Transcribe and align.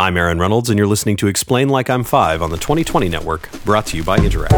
I'm 0.00 0.16
Aaron 0.16 0.38
Reynolds, 0.38 0.70
and 0.70 0.78
you're 0.78 0.86
listening 0.86 1.16
to 1.16 1.26
Explain 1.26 1.68
Like 1.68 1.90
I'm 1.90 2.04
Five 2.04 2.40
on 2.40 2.50
the 2.50 2.56
2020 2.56 3.08
Network, 3.08 3.50
brought 3.64 3.84
to 3.86 3.96
you 3.96 4.04
by 4.04 4.16
Interac. 4.18 4.48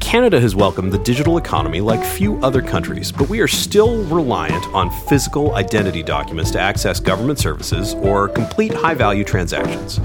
Canada 0.00 0.40
has 0.40 0.56
welcomed 0.56 0.90
the 0.90 0.98
digital 0.98 1.38
economy 1.38 1.80
like 1.80 2.02
few 2.04 2.36
other 2.38 2.60
countries, 2.60 3.12
but 3.12 3.28
we 3.28 3.38
are 3.38 3.46
still 3.46 4.02
reliant 4.06 4.66
on 4.74 4.90
physical 5.06 5.54
identity 5.54 6.02
documents 6.02 6.50
to 6.50 6.58
access 6.58 6.98
government 6.98 7.38
services 7.38 7.94
or 7.94 8.26
complete 8.26 8.74
high 8.74 8.94
value 8.94 9.22
transactions. 9.22 10.00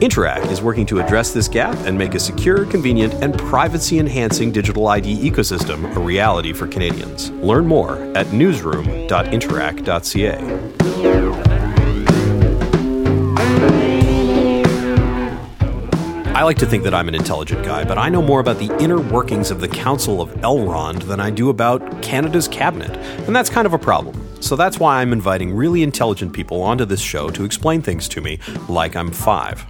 Interac 0.00 0.50
is 0.50 0.60
working 0.62 0.86
to 0.86 0.98
address 0.98 1.32
this 1.32 1.46
gap 1.46 1.76
and 1.80 1.98
make 1.98 2.14
a 2.14 2.18
secure, 2.18 2.64
convenient, 2.64 3.12
and 3.22 3.38
privacy 3.38 3.98
enhancing 3.98 4.50
digital 4.50 4.88
ID 4.88 5.30
ecosystem 5.30 5.94
a 5.94 6.00
reality 6.00 6.54
for 6.54 6.66
Canadians. 6.66 7.30
Learn 7.32 7.66
more 7.66 7.96
at 8.16 8.26
newsroom.interac.ca. 8.28 10.38
I 16.34 16.44
like 16.44 16.56
to 16.56 16.66
think 16.66 16.84
that 16.84 16.94
I'm 16.94 17.08
an 17.08 17.14
intelligent 17.14 17.66
guy, 17.66 17.84
but 17.84 17.98
I 17.98 18.08
know 18.08 18.22
more 18.22 18.40
about 18.40 18.58
the 18.58 18.74
inner 18.82 18.98
workings 18.98 19.50
of 19.50 19.60
the 19.60 19.68
Council 19.68 20.22
of 20.22 20.30
Elrond 20.36 21.02
than 21.02 21.20
I 21.20 21.28
do 21.28 21.50
about 21.50 22.00
Canada's 22.00 22.48
cabinet, 22.48 22.96
and 23.26 23.36
that's 23.36 23.50
kind 23.50 23.66
of 23.66 23.74
a 23.74 23.78
problem. 23.78 24.29
So 24.40 24.56
that's 24.56 24.80
why 24.80 25.00
I'm 25.00 25.12
inviting 25.12 25.54
really 25.54 25.82
intelligent 25.82 26.32
people 26.32 26.62
onto 26.62 26.84
this 26.84 27.00
show 27.00 27.30
to 27.30 27.44
explain 27.44 27.82
things 27.82 28.08
to 28.08 28.20
me 28.20 28.38
like 28.68 28.96
I'm 28.96 29.12
five. 29.12 29.66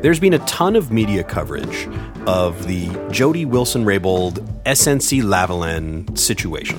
There's 0.00 0.20
been 0.20 0.34
a 0.34 0.38
ton 0.40 0.74
of 0.74 0.90
media 0.90 1.22
coverage 1.22 1.88
of 2.26 2.66
the 2.66 2.88
Jody 3.10 3.44
Wilson 3.44 3.84
Raybould 3.84 4.62
SNC 4.64 5.22
Lavalin 5.22 6.16
situation. 6.16 6.78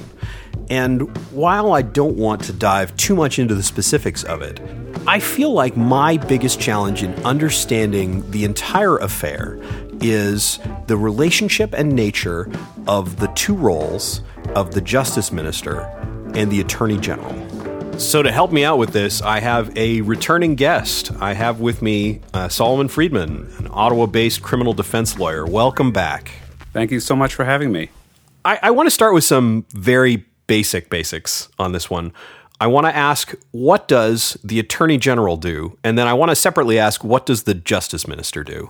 And 0.70 1.17
while 1.31 1.73
I 1.73 1.81
don't 1.81 2.15
want 2.15 2.43
to 2.43 2.53
dive 2.53 2.95
too 2.95 3.15
much 3.15 3.40
into 3.40 3.55
the 3.55 3.63
specifics 3.63 4.23
of 4.23 4.41
it, 4.41 4.62
I 5.05 5.20
feel 5.20 5.51
like 5.51 5.76
my 5.76 6.18
biggest 6.18 6.59
challenge 6.59 7.03
in 7.03 7.13
understanding 7.26 8.29
the 8.31 8.46
entire 8.46 8.98
affair 8.98 9.59
is 10.01 10.59
the 10.87 10.96
relationship 10.96 11.74
and 11.74 11.93
nature 11.93 12.49
of 12.87 13.18
the 13.18 13.27
two 13.29 13.55
roles 13.55 14.21
of 14.55 14.74
the 14.74 14.81
Justice 14.81 15.31
Minister 15.31 15.99
and 16.35 16.52
the 16.52 16.62
Attorney 16.62 16.98
General. 16.98 17.99
So, 17.99 18.24
to 18.24 18.32
help 18.32 18.52
me 18.52 18.63
out 18.63 18.77
with 18.77 18.94
this, 18.94 19.22
I 19.22 19.41
have 19.41 19.76
a 19.77 20.02
returning 20.02 20.55
guest. 20.55 21.12
I 21.20 21.34
have 21.34 21.60
with 21.60 21.82
me 21.82 22.21
uh, 22.34 22.48
Solomon 22.48 22.88
Friedman, 22.88 23.52
an 23.58 23.68
Ottawa 23.71 24.05
based 24.05 24.41
criminal 24.41 24.74
defense 24.74 25.20
lawyer. 25.20 25.46
Welcome 25.46 25.91
back. 25.91 26.32
Thank 26.71 26.91
you 26.91 26.99
so 26.99 27.16
much 27.16 27.36
for 27.36 27.44
having 27.44 27.71
me. 27.71 27.90
I, 28.46 28.60
I 28.63 28.71
want 28.71 28.88
to 28.88 28.91
start 28.91 29.13
with 29.13 29.26
some 29.26 29.66
very 29.71 30.26
basic 30.48 30.90
basics 30.90 31.49
on 31.60 31.74
this 31.74 31.90
one. 31.90 32.13
I 32.62 32.68
want 32.68 32.88
to 32.88 32.96
ask 32.96 33.34
what 33.52 33.88
does 33.88 34.38
the 34.43 34.60
Attorney 34.60 34.98
General 34.98 35.38
do? 35.38 35.77
And 35.84 35.98
then 35.98 36.08
I 36.08 36.14
want 36.14 36.30
to 36.30 36.36
separately 36.36 36.80
ask 36.80 37.04
what 37.04 37.26
does 37.26 37.43
the 37.43 37.54
Justice 37.54 38.08
Minister 38.08 38.43
do? 38.43 38.70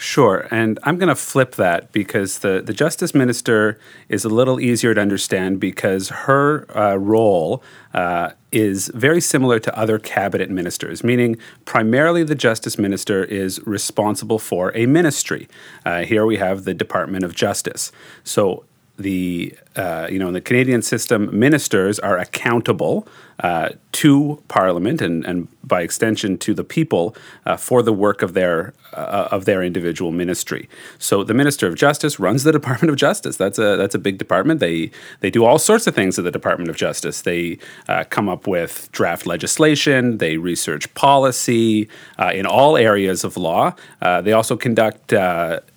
Sure. 0.00 0.48
And 0.50 0.78
I'm 0.82 0.96
going 0.96 1.10
to 1.10 1.14
flip 1.14 1.56
that 1.56 1.92
because 1.92 2.38
the, 2.38 2.62
the 2.64 2.72
Justice 2.72 3.14
Minister 3.14 3.78
is 4.08 4.24
a 4.24 4.30
little 4.30 4.58
easier 4.58 4.94
to 4.94 5.00
understand 5.00 5.60
because 5.60 6.08
her 6.08 6.64
uh, 6.74 6.96
role 6.96 7.62
uh, 7.92 8.30
is 8.50 8.88
very 8.94 9.20
similar 9.20 9.58
to 9.58 9.78
other 9.78 9.98
cabinet 9.98 10.48
ministers, 10.48 11.04
meaning 11.04 11.36
primarily 11.66 12.24
the 12.24 12.34
Justice 12.34 12.78
Minister 12.78 13.24
is 13.24 13.60
responsible 13.66 14.38
for 14.38 14.74
a 14.74 14.86
ministry. 14.86 15.46
Uh, 15.84 16.00
here 16.04 16.24
we 16.24 16.38
have 16.38 16.64
the 16.64 16.72
Department 16.72 17.22
of 17.22 17.34
Justice. 17.34 17.92
So 18.24 18.64
the 19.00 19.54
uh, 19.76 20.08
you 20.10 20.18
know 20.18 20.28
in 20.28 20.34
the 20.34 20.40
Canadian 20.40 20.82
system, 20.82 21.36
ministers 21.36 21.98
are 21.98 22.18
accountable 22.18 23.08
uh, 23.40 23.70
to 23.92 24.42
Parliament 24.48 25.00
and, 25.00 25.24
and 25.24 25.48
by 25.64 25.80
extension 25.80 26.36
to 26.36 26.52
the 26.52 26.64
people 26.64 27.16
uh, 27.46 27.56
for 27.56 27.82
the 27.82 27.92
work 27.92 28.20
of 28.20 28.34
their 28.34 28.74
uh, 28.92 29.28
of 29.30 29.46
their 29.46 29.62
individual 29.62 30.10
ministry. 30.10 30.68
So 30.98 31.24
the 31.24 31.32
Minister 31.32 31.66
of 31.66 31.74
Justice 31.76 32.20
runs 32.20 32.44
the 32.44 32.52
Department 32.60 32.90
of 32.90 32.96
Justice. 32.96 33.36
That's 33.36 33.58
a 33.58 33.76
that's 33.76 33.94
a 33.94 33.98
big 33.98 34.18
department. 34.18 34.60
They 34.60 34.90
they 35.20 35.30
do 35.30 35.44
all 35.44 35.58
sorts 35.58 35.86
of 35.86 35.94
things 35.94 36.18
at 36.18 36.24
the 36.24 36.30
Department 36.30 36.68
of 36.68 36.76
Justice. 36.76 37.22
They 37.22 37.58
uh, 37.88 38.04
come 38.10 38.28
up 38.28 38.46
with 38.46 38.90
draft 38.92 39.26
legislation. 39.26 40.18
They 40.18 40.36
research 40.36 40.92
policy 40.94 41.88
uh, 42.18 42.32
in 42.34 42.44
all 42.44 42.76
areas 42.76 43.24
of 43.24 43.36
law. 43.36 43.74
they 44.00 44.32
also 44.32 44.56
conduct 44.56 45.12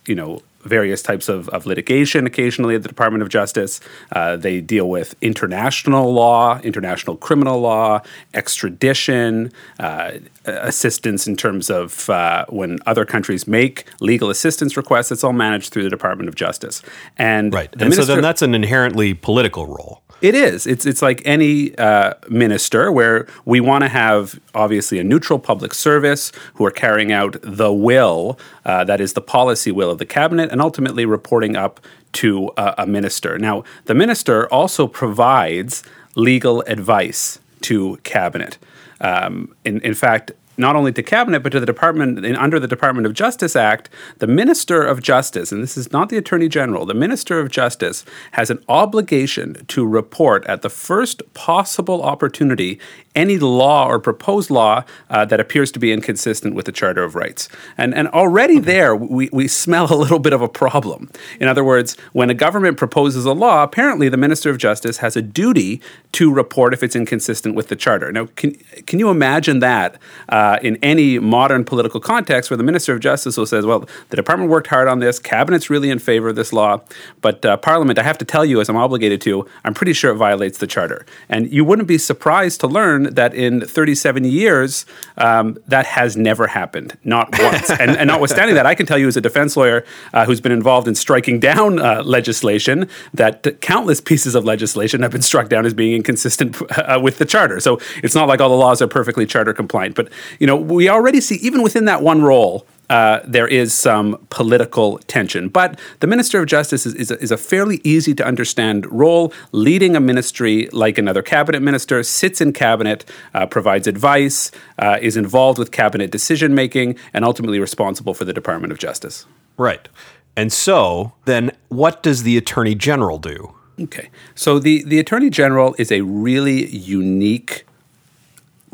you 0.06 0.16
know 0.16 0.42
various 0.64 1.02
types 1.02 1.30
of, 1.30 1.50
of 1.50 1.66
litigation 1.66 2.26
occasionally 2.26 2.76
at 2.76 2.84
the 2.84 2.90
Department 2.90 3.22
of 3.22 3.30
Justice. 3.30 3.80
Uh, 4.12 4.36
they 4.36 4.62
deal 4.62 4.90
with 4.90 5.16
international 5.22 6.14
law, 6.14 6.60
international 6.60 7.18
criminal 7.18 7.60
law, 7.60 8.02
extradition, 8.34 9.52
uh, 9.80 10.12
assistance 10.46 11.28
in 11.28 11.36
terms 11.36 11.70
of 11.70 12.10
uh, 12.10 12.46
when 12.50 12.80
other 12.86 13.06
countries 13.06 13.48
make 13.48 13.86
legal 14.00 14.30
assistance 14.30 14.76
requests. 14.78 15.12
It's 15.12 15.24
all 15.24 15.34
managed 15.34 15.72
through 15.72 15.84
the 15.84 15.90
Department 15.90 16.30
of 16.30 16.36
Justice. 16.36 16.82
And 17.18 17.54
right. 17.54 17.74
And 17.80 17.94
so 17.94 18.04
then 18.06 18.22
that's 18.22 18.42
an 18.42 18.54
inherently 18.54 19.14
political 19.14 19.66
role. 19.66 20.03
It 20.24 20.36
is. 20.36 20.66
It's 20.66 20.86
it's 20.86 21.02
like 21.02 21.22
any 21.26 21.78
uh, 21.78 22.14
minister 22.30 22.94
where 22.94 23.28
we 23.44 23.60
want 23.60 23.84
to 23.84 23.90
have 23.90 24.40
obviously 24.56 24.98
a 24.98 25.04
neutral 25.04 25.38
public 25.38 25.74
service 25.74 26.32
who 26.54 26.66
are 26.66 26.72
carrying 26.72 27.12
out 27.12 27.36
the 27.44 27.74
will 27.74 28.40
uh, 28.64 28.86
that 28.86 29.02
is 29.02 29.14
the 29.14 29.22
policy 29.22 29.70
will 29.70 29.92
of 29.92 29.98
the 29.98 30.06
cabinet 30.06 30.50
and 30.50 30.62
ultimately 30.62 31.06
reporting 31.06 31.58
up 31.58 31.82
to 32.14 32.48
uh, 32.52 32.74
a 32.78 32.88
minister. 32.88 33.38
Now, 33.38 33.66
the 33.84 33.94
minister 33.94 34.48
also 34.48 34.88
provides 34.88 35.84
legal 36.16 36.62
advice 36.68 37.40
to 37.64 37.98
cabinet. 38.04 38.58
Um, 39.02 39.54
in, 39.66 39.82
in 39.82 39.94
fact, 39.94 40.32
not 40.58 40.76
only 40.76 40.92
to 40.92 41.04
cabinet 41.04 41.42
but 41.42 41.52
to 41.52 41.60
the 41.60 41.66
department 41.66 42.26
under 42.38 42.60
the 42.60 42.68
Department 42.68 43.06
of 43.06 43.14
Justice 43.14 43.56
Act, 43.56 43.90
the 44.20 44.28
Minister 44.28 44.84
of 44.84 45.02
Justice, 45.02 45.52
and 45.52 45.62
this 45.62 45.78
is 45.78 45.92
not 45.92 46.10
the 46.10 46.18
Attorney 46.18 46.48
General, 46.48 46.86
the 46.86 46.94
Minister 46.94 47.40
of 47.40 47.50
Justice 47.50 48.06
has 48.32 48.50
an 48.50 48.64
obligation 48.68 49.66
to 49.68 49.86
report 49.86 50.46
at 50.46 50.62
the 50.62 50.70
first 50.70 51.22
possible 51.34 52.04
opportunity 52.04 52.80
any 53.16 53.38
law 53.38 53.88
or 53.88 54.00
proposed 54.00 54.50
law 54.50 54.84
uh, 55.10 55.26
that 55.26 55.40
appears 55.40 55.72
to 55.72 55.80
be 55.80 55.92
inconsistent 55.92 56.56
with 56.56 56.66
the 56.66 56.72
Charter 56.72 57.04
of 57.04 57.16
Rights. 57.16 57.50
And, 57.78 57.94
and 57.94 58.08
already 58.10 58.60
there, 58.60 58.96
we, 58.96 59.30
we 59.32 59.48
smell 59.48 59.92
a 59.94 59.96
little 59.96 60.20
bit 60.20 60.34
of 60.34 60.42
a 60.42 60.50
problem. 60.50 61.10
In 61.40 61.48
other 61.48 61.64
words, 61.64 61.96
when 62.14 62.30
a 62.30 62.34
government 62.34 62.78
proposes 62.78 63.26
a 63.26 63.34
law, 63.34 63.64
apparently 63.64 64.10
the 64.10 64.18
Minister 64.18 64.50
of 64.50 64.58
Justice 64.58 64.98
has 64.98 65.16
a 65.16 65.22
duty 65.22 65.82
to 66.14 66.34
report 66.34 66.74
if 66.74 66.84
it's 66.84 66.96
inconsistent 66.96 67.56
with 67.56 67.68
the 67.68 67.76
Charter. 67.76 68.12
Now, 68.12 68.28
can, 68.36 68.54
can 68.86 69.00
you 69.00 69.10
imagine 69.10 69.60
that 69.60 69.98
uh, 70.30 70.60
in 70.62 70.78
any 70.82 71.20
modern 71.20 71.66
political 71.66 72.00
context 72.00 72.50
where 72.50 72.58
the 72.58 72.64
Minister 72.64 72.94
of 72.94 73.00
Justice 73.00 73.38
will 73.38 73.46
say, 73.46 73.62
well, 73.62 73.88
the 74.10 74.16
department 74.16 74.50
worked 74.50 74.68
hard 74.68 74.88
on 74.88 75.00
this, 75.00 75.20
cabinet's 75.20 75.70
really 75.70 75.90
in 75.90 76.00
favor 76.00 76.30
of 76.30 76.36
this 76.36 76.54
law, 76.54 76.82
but 77.22 77.46
uh, 77.46 77.58
Parliament, 77.58 78.00
I 78.00 78.04
have 78.04 78.18
to 78.20 78.26
tell 78.26 78.46
you, 78.46 78.62
as 78.62 78.70
I'm 78.70 78.78
obligated 78.78 79.22
to, 79.22 79.48
I'm 79.64 79.74
pretty 79.74 79.94
sure 79.94 80.12
it 80.12 80.16
violates 80.16 80.58
the 80.58 80.68
Charter. 80.68 81.06
And 81.30 81.52
you 81.52 81.66
wouldn't 81.66 81.88
be 81.88 81.98
surprised 81.98 82.60
to 82.62 82.68
learn 82.68 83.03
that 83.06 83.34
in 83.34 83.62
37 83.62 84.24
years, 84.26 84.86
um, 85.18 85.58
that 85.68 85.86
has 85.86 86.18
never 86.18 86.48
happened, 86.48 86.98
not 87.04 87.30
once. 87.40 87.70
and, 87.70 87.92
and, 87.92 88.08
notwithstanding 88.08 88.56
that, 88.56 88.66
I 88.66 88.76
can 88.76 88.86
tell 88.86 88.98
you 88.98 89.08
as 89.08 89.18
a 89.18 89.22
defense 89.22 89.58
lawyer 89.58 89.86
uh, 90.14 90.26
who's 90.26 90.42
been 90.42 90.52
involved 90.52 90.88
in 90.88 90.96
striking 90.96 91.40
down 91.40 91.80
uh, 91.80 92.04
legislation 92.04 92.88
that 93.14 93.62
countless 93.62 94.02
pieces 94.02 94.36
of 94.36 94.46
legislation 94.46 95.02
have 95.02 95.12
been 95.12 95.22
struck 95.22 95.50
down 95.50 95.66
as 95.66 95.74
being 95.74 95.96
inconsistent 95.96 96.62
uh, 96.78 97.00
with 97.02 97.18
the 97.18 97.26
charter. 97.26 97.60
So 97.60 97.80
it's 98.04 98.16
not 98.16 98.28
like 98.28 98.42
all 98.42 98.50
the 98.50 98.56
laws 98.56 98.82
are 98.82 98.88
perfectly 98.88 99.26
charter 99.26 99.54
compliant. 99.54 99.96
But 99.96 100.10
you 100.40 100.48
know, 100.48 100.56
we 100.56 100.90
already 100.90 101.22
see 101.22 101.36
even 101.36 101.62
within 101.62 101.86
that 101.86 102.02
one 102.02 102.22
role 102.22 102.66
uh, 102.94 103.22
there 103.26 103.48
is 103.48 103.74
some 103.74 104.24
political 104.30 105.00
tension. 105.08 105.50
But 105.50 105.80
the 106.00 106.06
Minister 106.06 106.40
of 106.40 106.46
Justice 106.46 106.86
is, 106.86 106.94
is, 106.94 107.10
a, 107.10 107.20
is, 107.20 107.32
a, 107.32 107.38
fairly 107.38 107.82
easy 107.84 108.14
to 108.14 108.24
understand 108.24 108.86
role, 108.92 109.34
leading 109.52 109.96
a 109.96 110.00
ministry 110.00 110.70
like 110.72 111.00
another 111.00 111.24
cabinet 111.24 111.62
minister, 111.64 112.04
sits 112.04 112.40
in 112.40 112.54
cabinet, 112.54 113.04
uh, 113.34 113.48
provides 113.48 113.88
advice, 113.88 114.52
uh, 114.78 115.00
is 115.02 115.18
involved 115.18 115.58
with 115.58 115.72
cabinet 115.72 116.12
decision 116.12 116.54
making, 116.54 116.96
and 117.16 117.26
ultimately 117.26 117.60
responsible 117.60 118.14
for 118.14 118.26
the 118.26 118.34
Department 118.34 118.72
of 118.72 118.78
Justice. 118.78 119.26
Right. 119.58 119.90
And 120.36 120.54
so, 120.54 121.14
then 121.26 121.50
what 121.70 122.04
does 122.04 122.22
the 122.22 122.38
Attorney 122.38 122.76
General 122.76 123.18
do? 123.18 123.56
Okay. 123.82 124.12
So, 124.36 124.60
the, 124.60 124.84
the 124.84 125.00
Attorney 125.00 125.32
General 125.32 125.74
is 125.80 125.92
a 125.92 126.02
really 126.02 126.68
unique 126.68 127.66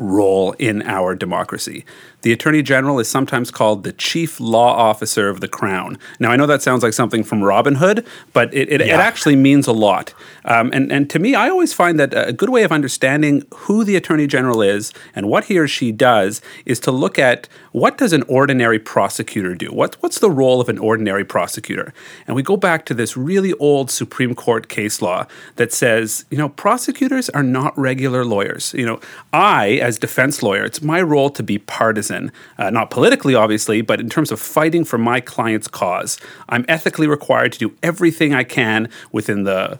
role 0.00 0.52
in 0.58 0.82
our 0.82 1.14
democracy. 1.14 1.84
The 2.22 2.32
Attorney 2.32 2.62
General 2.62 2.98
is 2.98 3.08
sometimes 3.08 3.50
called 3.50 3.84
the 3.84 3.92
Chief 3.92 4.38
Law 4.40 4.74
Officer 4.74 5.28
of 5.28 5.40
the 5.40 5.48
Crown. 5.48 5.98
Now, 6.18 6.30
I 6.30 6.36
know 6.36 6.46
that 6.46 6.62
sounds 6.62 6.82
like 6.82 6.92
something 6.92 7.24
from 7.24 7.42
Robin 7.42 7.76
Hood, 7.76 8.06
but 8.32 8.52
it, 8.52 8.70
it, 8.70 8.80
yeah. 8.80 8.94
it 8.94 9.00
actually 9.00 9.36
means 9.36 9.66
a 9.66 9.72
lot. 9.72 10.12
Um, 10.44 10.70
and, 10.72 10.92
and 10.92 11.08
to 11.10 11.18
me, 11.18 11.34
I 11.34 11.48
always 11.48 11.72
find 11.72 11.98
that 11.98 12.12
a 12.14 12.32
good 12.32 12.50
way 12.50 12.62
of 12.62 12.72
understanding 12.72 13.44
who 13.54 13.84
the 13.84 13.96
Attorney 13.96 14.26
General 14.26 14.62
is 14.62 14.92
and 15.14 15.28
what 15.28 15.44
he 15.44 15.58
or 15.58 15.68
she 15.68 15.92
does 15.92 16.42
is 16.66 16.80
to 16.80 16.90
look 16.90 17.18
at 17.18 17.48
what 17.72 17.96
does 17.98 18.12
an 18.12 18.22
ordinary 18.24 18.78
prosecutor 18.78 19.54
do? 19.54 19.68
What, 19.68 19.96
what's 20.00 20.18
the 20.18 20.30
role 20.30 20.60
of 20.60 20.68
an 20.68 20.78
ordinary 20.78 21.24
prosecutor? 21.24 21.94
And 22.26 22.34
we 22.34 22.42
go 22.42 22.56
back 22.56 22.84
to 22.86 22.94
this 22.94 23.16
really 23.16 23.52
old 23.54 23.90
Supreme 23.90 24.34
Court 24.34 24.68
case 24.68 25.00
law 25.00 25.26
that 25.56 25.72
says, 25.72 26.24
you 26.30 26.38
know, 26.38 26.48
prosecutors 26.48 27.30
are 27.30 27.42
not 27.42 27.76
regular 27.78 28.24
lawyers. 28.24 28.74
You 28.74 28.86
know, 28.86 29.00
I, 29.32 29.78
as 29.82 29.98
defense 29.98 30.42
lawyer, 30.42 30.64
it's 30.64 30.82
my 30.82 31.00
role 31.00 31.30
to 31.30 31.42
be 31.42 31.58
partisan, 31.58 32.09
uh, 32.58 32.70
not 32.70 32.90
politically, 32.90 33.34
obviously, 33.34 33.80
but 33.80 34.00
in 34.00 34.08
terms 34.08 34.30
of 34.30 34.40
fighting 34.40 34.84
for 34.84 34.98
my 34.98 35.20
client's 35.20 35.68
cause. 35.68 36.18
I'm 36.48 36.64
ethically 36.68 37.06
required 37.06 37.52
to 37.52 37.58
do 37.58 37.76
everything 37.82 38.34
I 38.34 38.44
can 38.44 38.88
within 39.12 39.44
the 39.44 39.78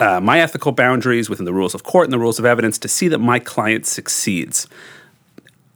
uh, 0.00 0.20
my 0.20 0.40
ethical 0.40 0.72
boundaries, 0.72 1.30
within 1.30 1.44
the 1.44 1.52
rules 1.52 1.74
of 1.74 1.84
court 1.84 2.06
and 2.06 2.12
the 2.12 2.18
rules 2.18 2.38
of 2.38 2.44
evidence, 2.44 2.78
to 2.78 2.88
see 2.88 3.08
that 3.08 3.18
my 3.18 3.38
client 3.38 3.86
succeeds 3.86 4.66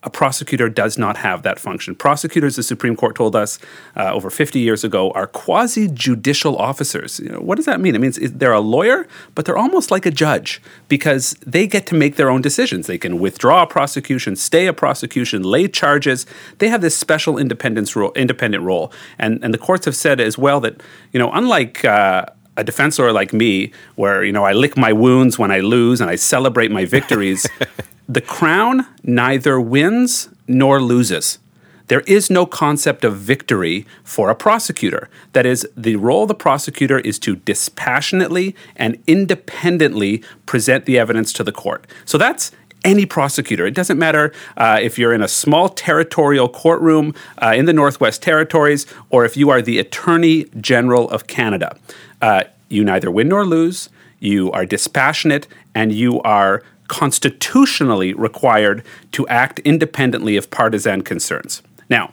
a 0.04 0.10
prosecutor 0.10 0.68
does 0.68 0.96
not 0.96 1.16
have 1.16 1.42
that 1.42 1.58
function. 1.58 1.94
Prosecutors, 1.94 2.54
the 2.54 2.62
Supreme 2.62 2.94
Court 2.94 3.16
told 3.16 3.34
us 3.34 3.58
uh, 3.96 4.12
over 4.12 4.30
50 4.30 4.60
years 4.60 4.84
ago, 4.84 5.10
are 5.10 5.26
quasi 5.26 5.88
judicial 5.88 6.56
officers. 6.56 7.18
You 7.18 7.30
know, 7.30 7.40
what 7.40 7.56
does 7.56 7.66
that 7.66 7.80
mean? 7.80 7.96
It 7.96 8.00
means 8.00 8.16
they're 8.16 8.52
a 8.52 8.60
lawyer, 8.60 9.08
but 9.34 9.44
they're 9.44 9.58
almost 9.58 9.90
like 9.90 10.06
a 10.06 10.12
judge 10.12 10.62
because 10.86 11.34
they 11.44 11.66
get 11.66 11.84
to 11.86 11.96
make 11.96 12.14
their 12.14 12.30
own 12.30 12.42
decisions. 12.42 12.86
They 12.86 12.98
can 12.98 13.18
withdraw 13.18 13.64
a 13.64 13.66
prosecution, 13.66 14.36
stay 14.36 14.66
a 14.66 14.72
prosecution, 14.72 15.42
lay 15.42 15.66
charges. 15.66 16.26
They 16.58 16.68
have 16.68 16.80
this 16.80 16.96
special 16.96 17.36
independence 17.36 17.96
role, 17.96 18.12
independent 18.14 18.62
role. 18.62 18.92
And, 19.18 19.42
and 19.42 19.52
the 19.52 19.58
courts 19.58 19.84
have 19.86 19.96
said 19.96 20.20
as 20.20 20.38
well 20.38 20.60
that, 20.60 20.80
you 21.12 21.18
know, 21.18 21.32
unlike 21.32 21.84
uh, 21.84 22.26
a 22.58 22.64
defense 22.64 22.98
lawyer 22.98 23.12
like 23.12 23.32
me, 23.32 23.72
where 23.94 24.22
you 24.24 24.32
know 24.32 24.44
I 24.44 24.52
lick 24.52 24.76
my 24.76 24.92
wounds 24.92 25.38
when 25.38 25.50
I 25.50 25.60
lose 25.60 26.00
and 26.00 26.10
I 26.10 26.16
celebrate 26.16 26.70
my 26.70 26.84
victories, 26.84 27.46
the 28.08 28.20
crown 28.20 28.86
neither 29.02 29.60
wins 29.60 30.28
nor 30.46 30.82
loses. 30.82 31.38
There 31.86 32.00
is 32.00 32.28
no 32.28 32.44
concept 32.44 33.02
of 33.04 33.16
victory 33.16 33.86
for 34.04 34.28
a 34.28 34.34
prosecutor. 34.34 35.08
That 35.32 35.46
is, 35.46 35.66
the 35.74 35.96
role 35.96 36.22
of 36.22 36.28
the 36.28 36.34
prosecutor 36.34 36.98
is 36.98 37.18
to 37.20 37.36
dispassionately 37.36 38.54
and 38.76 39.02
independently 39.06 40.22
present 40.44 40.84
the 40.84 40.98
evidence 40.98 41.32
to 41.34 41.44
the 41.44 41.52
court. 41.52 41.86
So 42.04 42.18
that's 42.18 42.52
any 42.88 43.04
prosecutor. 43.04 43.66
It 43.66 43.74
doesn't 43.74 43.98
matter 43.98 44.32
uh, 44.56 44.78
if 44.80 44.98
you're 44.98 45.12
in 45.12 45.22
a 45.22 45.28
small 45.28 45.68
territorial 45.68 46.48
courtroom 46.48 47.14
uh, 47.42 47.52
in 47.54 47.66
the 47.66 47.72
Northwest 47.74 48.22
Territories 48.22 48.86
or 49.10 49.24
if 49.26 49.36
you 49.36 49.50
are 49.50 49.60
the 49.60 49.78
Attorney 49.78 50.46
General 50.58 51.08
of 51.10 51.26
Canada. 51.26 51.76
Uh, 52.22 52.44
you 52.68 52.82
neither 52.84 53.10
win 53.10 53.28
nor 53.28 53.44
lose, 53.44 53.90
you 54.20 54.50
are 54.52 54.64
dispassionate, 54.66 55.46
and 55.74 55.92
you 55.92 56.20
are 56.22 56.62
constitutionally 56.88 58.14
required 58.14 58.82
to 59.12 59.28
act 59.28 59.58
independently 59.60 60.36
of 60.36 60.50
partisan 60.50 61.02
concerns. 61.02 61.62
Now, 61.90 62.12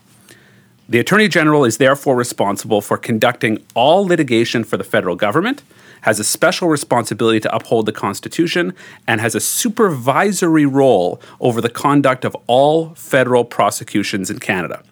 the 0.87 0.99
Attorney 0.99 1.29
General 1.29 1.65
is 1.65 1.77
therefore 1.77 2.15
responsible 2.15 2.81
for 2.81 2.97
conducting 2.97 3.63
all 3.73 4.05
litigation 4.05 4.63
for 4.63 4.77
the 4.77 4.83
federal 4.83 5.15
government, 5.15 5.63
has 6.05 6.19
a 6.19 6.23
special 6.23 6.67
responsibility 6.67 7.39
to 7.39 7.55
uphold 7.55 7.87
the 7.87 7.91
Constitution, 7.91 8.73
and 9.07 9.19
has 9.19 9.33
a 9.33 9.39
supervisory 9.39 10.65
role 10.65 11.19
over 11.39 11.61
the 11.61 11.69
conduct 11.69 12.23
of 12.23 12.37
all 12.45 12.93
federal 12.93 13.43
prosecutions 13.43 14.29
in 14.29 14.37
Canada. 14.37 14.83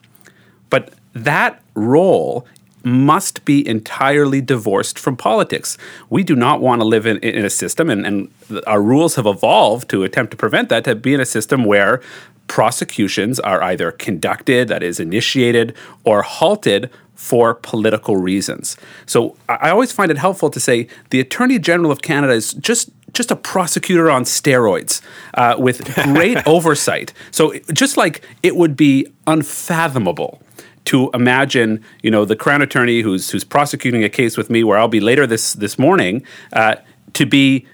But 0.72 0.92
that 1.14 1.62
role 1.76 2.48
must 2.84 3.46
be 3.46 3.66
entirely 3.68 4.42
divorced 4.42 4.98
from 4.98 5.16
politics. 5.16 5.78
We 6.10 6.24
do 6.24 6.36
not 6.36 6.62
want 6.62 6.82
to 6.82 6.88
live 6.88 7.06
in, 7.06 7.20
in 7.20 7.46
a 7.46 7.50
system, 7.50 7.92
and, 7.92 8.08
and 8.08 8.32
our 8.66 8.82
rules 8.82 9.14
have 9.14 9.28
evolved 9.28 9.92
to 9.92 10.04
attempt 10.04 10.32
to 10.32 10.38
prevent 10.38 10.70
that, 10.70 10.84
to 10.86 10.96
be 10.96 11.14
in 11.14 11.22
a 11.22 11.28
system 11.28 11.64
where 11.64 12.02
prosecutions 12.48 13.40
are 13.40 13.62
either 13.62 13.92
conducted, 13.92 14.68
that 14.68 14.82
is, 14.82 15.00
initiated, 15.00 15.76
or 16.04 16.24
halted 16.24 16.90
for 17.16 17.56
political 17.56 18.18
reasons. 18.18 18.78
So 19.06 19.36
I 19.48 19.70
always 19.70 19.92
find 19.92 20.12
it 20.12 20.18
helpful 20.18 20.50
to 20.50 20.60
say 20.60 20.88
the 21.10 21.20
Attorney 21.20 21.60
General 21.60 21.92
of 21.92 22.02
Canada 22.02 22.34
is 22.34 22.54
just 22.54 22.90
just 23.14 23.30
a 23.30 23.36
prosecutor 23.36 24.10
on 24.10 24.24
steroids 24.24 25.02
uh, 25.36 25.56
with 25.58 25.86
great 25.94 26.38
oversight. 26.48 27.14
So 27.30 27.54
just 27.72 27.96
like 27.96 28.26
it 28.42 28.56
would 28.56 28.76
be 28.76 29.08
unfathomable 29.28 30.42
to 30.86 31.10
imagine, 31.14 31.84
you 32.02 32.12
know, 32.12 32.26
the 32.26 32.36
crown 32.36 32.62
attorney 32.62 33.02
who's 33.02 33.30
who's 33.30 33.44
prosecuting 33.44 34.04
a 34.04 34.10
case 34.10 34.38
with 34.38 34.50
me, 34.50 34.64
where 34.64 34.78
I'll 34.78 34.88
be 34.88 35.00
later 35.00 35.26
this 35.28 35.54
this 35.54 35.80
morning, 35.80 36.26
uh, 36.52 36.76
to 37.14 37.26
be 37.26 37.66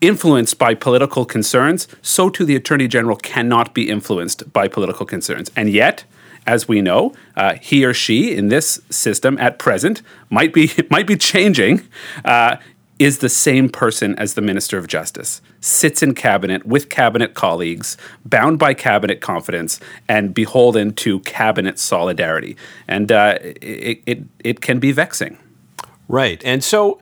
influenced 0.00 0.58
by 0.58 0.74
political 0.74 1.24
concerns. 1.24 1.86
So 2.02 2.28
too, 2.28 2.44
the 2.44 2.56
attorney 2.56 2.88
general 2.88 3.16
cannot 3.16 3.74
be 3.74 3.88
influenced 3.88 4.52
by 4.52 4.68
political 4.68 5.06
concerns, 5.06 5.50
and 5.56 5.70
yet. 5.70 6.04
As 6.50 6.66
we 6.66 6.82
know, 6.82 7.14
uh, 7.36 7.54
he 7.54 7.84
or 7.84 7.94
she 7.94 8.34
in 8.34 8.48
this 8.48 8.80
system 8.90 9.38
at 9.38 9.60
present 9.60 10.02
might 10.30 10.52
be 10.52 10.68
might 10.90 11.06
be 11.06 11.16
changing. 11.16 11.88
Uh, 12.24 12.56
is 12.98 13.18
the 13.18 13.28
same 13.30 13.68
person 13.70 14.14
as 14.18 14.34
the 14.34 14.42
Minister 14.42 14.76
of 14.76 14.86
Justice, 14.86 15.40
sits 15.60 16.02
in 16.02 16.14
cabinet 16.14 16.66
with 16.66 16.90
cabinet 16.90 17.32
colleagues, 17.32 17.96
bound 18.26 18.58
by 18.58 18.74
cabinet 18.74 19.22
confidence, 19.22 19.80
and 20.06 20.34
beholden 20.34 20.92
to 20.92 21.20
cabinet 21.20 21.78
solidarity. 21.78 22.58
And 22.86 23.10
uh, 23.10 23.38
it, 23.40 24.02
it, 24.04 24.18
it 24.44 24.60
can 24.60 24.80
be 24.80 24.92
vexing. 24.92 25.38
Right. 26.08 26.42
And 26.44 26.62
so 26.62 27.00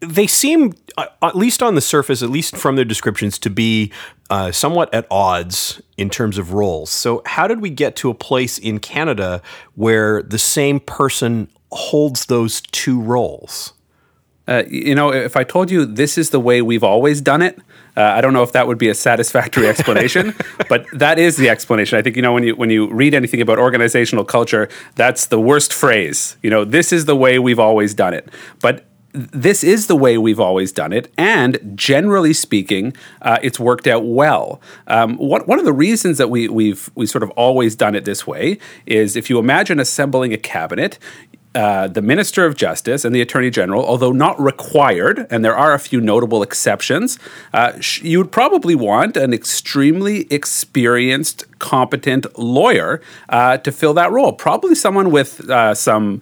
they 0.00 0.26
seem, 0.26 0.74
uh, 0.96 1.06
at 1.22 1.36
least 1.36 1.62
on 1.62 1.74
the 1.74 1.80
surface, 1.80 2.22
at 2.22 2.30
least 2.30 2.56
from 2.56 2.76
their 2.76 2.84
descriptions, 2.84 3.38
to 3.40 3.50
be 3.50 3.92
uh, 4.30 4.52
somewhat 4.52 4.92
at 4.92 5.06
odds 5.10 5.80
in 5.96 6.10
terms 6.10 6.38
of 6.38 6.52
roles. 6.52 6.90
So, 6.90 7.22
how 7.26 7.46
did 7.46 7.60
we 7.60 7.70
get 7.70 7.96
to 7.96 8.10
a 8.10 8.14
place 8.14 8.58
in 8.58 8.78
Canada 8.80 9.42
where 9.74 10.22
the 10.22 10.38
same 10.38 10.80
person 10.80 11.48
holds 11.72 12.26
those 12.26 12.60
two 12.60 13.00
roles? 13.00 13.72
Uh, 14.46 14.62
you 14.68 14.94
know, 14.94 15.10
if 15.10 15.36
I 15.36 15.44
told 15.44 15.70
you 15.70 15.86
this 15.86 16.18
is 16.18 16.30
the 16.30 16.40
way 16.40 16.60
we've 16.60 16.84
always 16.84 17.22
done 17.22 17.40
it, 17.40 17.58
uh, 17.96 18.02
I 18.02 18.20
don't 18.20 18.32
know 18.32 18.42
if 18.42 18.52
that 18.52 18.66
would 18.66 18.76
be 18.76 18.88
a 18.88 18.94
satisfactory 18.94 19.68
explanation, 19.68 20.34
but 20.68 20.84
that 20.92 21.18
is 21.18 21.36
the 21.36 21.48
explanation. 21.48 21.98
I 21.98 22.02
think 22.02 22.16
you 22.16 22.22
know 22.22 22.32
when 22.32 22.42
you 22.42 22.56
when 22.56 22.68
you 22.68 22.92
read 22.92 23.14
anything 23.14 23.40
about 23.40 23.58
organizational 23.58 24.24
culture, 24.24 24.68
that's 24.96 25.26
the 25.26 25.40
worst 25.40 25.72
phrase. 25.72 26.36
You 26.42 26.50
know, 26.50 26.64
this 26.64 26.92
is 26.92 27.06
the 27.06 27.16
way 27.16 27.38
we've 27.38 27.60
always 27.60 27.94
done 27.94 28.12
it. 28.12 28.28
But 28.60 28.84
this 29.14 29.62
is 29.62 29.86
the 29.86 29.94
way 29.94 30.18
we've 30.18 30.40
always 30.40 30.72
done 30.72 30.92
it, 30.92 31.12
and 31.16 31.72
generally 31.76 32.32
speaking, 32.32 32.96
uh, 33.22 33.38
it's 33.42 33.60
worked 33.60 33.86
out 33.86 34.04
well. 34.04 34.60
Um, 34.88 35.16
what, 35.18 35.46
one 35.46 35.60
of 35.60 35.64
the 35.64 35.72
reasons 35.72 36.18
that 36.18 36.30
we, 36.30 36.48
we've 36.48 36.90
we 36.96 37.06
sort 37.06 37.22
of 37.22 37.30
always 37.30 37.76
done 37.76 37.94
it 37.94 38.04
this 38.04 38.26
way 38.26 38.58
is 38.86 39.14
if 39.14 39.30
you 39.30 39.38
imagine 39.38 39.78
assembling 39.78 40.32
a 40.32 40.36
cabinet, 40.36 40.98
uh, 41.54 41.86
the 41.86 42.02
Minister 42.02 42.44
of 42.44 42.56
Justice 42.56 43.04
and 43.04 43.14
the 43.14 43.20
Attorney 43.20 43.50
General, 43.50 43.84
although 43.84 44.10
not 44.10 44.40
required, 44.40 45.28
and 45.30 45.44
there 45.44 45.56
are 45.56 45.72
a 45.72 45.78
few 45.78 46.00
notable 46.00 46.42
exceptions, 46.42 47.16
uh, 47.52 47.78
sh- 47.78 48.02
you 48.02 48.18
would 48.18 48.32
probably 48.32 48.74
want 48.74 49.16
an 49.16 49.32
extremely 49.32 50.26
experienced, 50.32 51.44
competent 51.60 52.36
lawyer 52.36 53.00
uh, 53.28 53.58
to 53.58 53.70
fill 53.70 53.94
that 53.94 54.10
role. 54.10 54.32
Probably 54.32 54.74
someone 54.74 55.12
with 55.12 55.48
uh, 55.48 55.74
some 55.74 56.20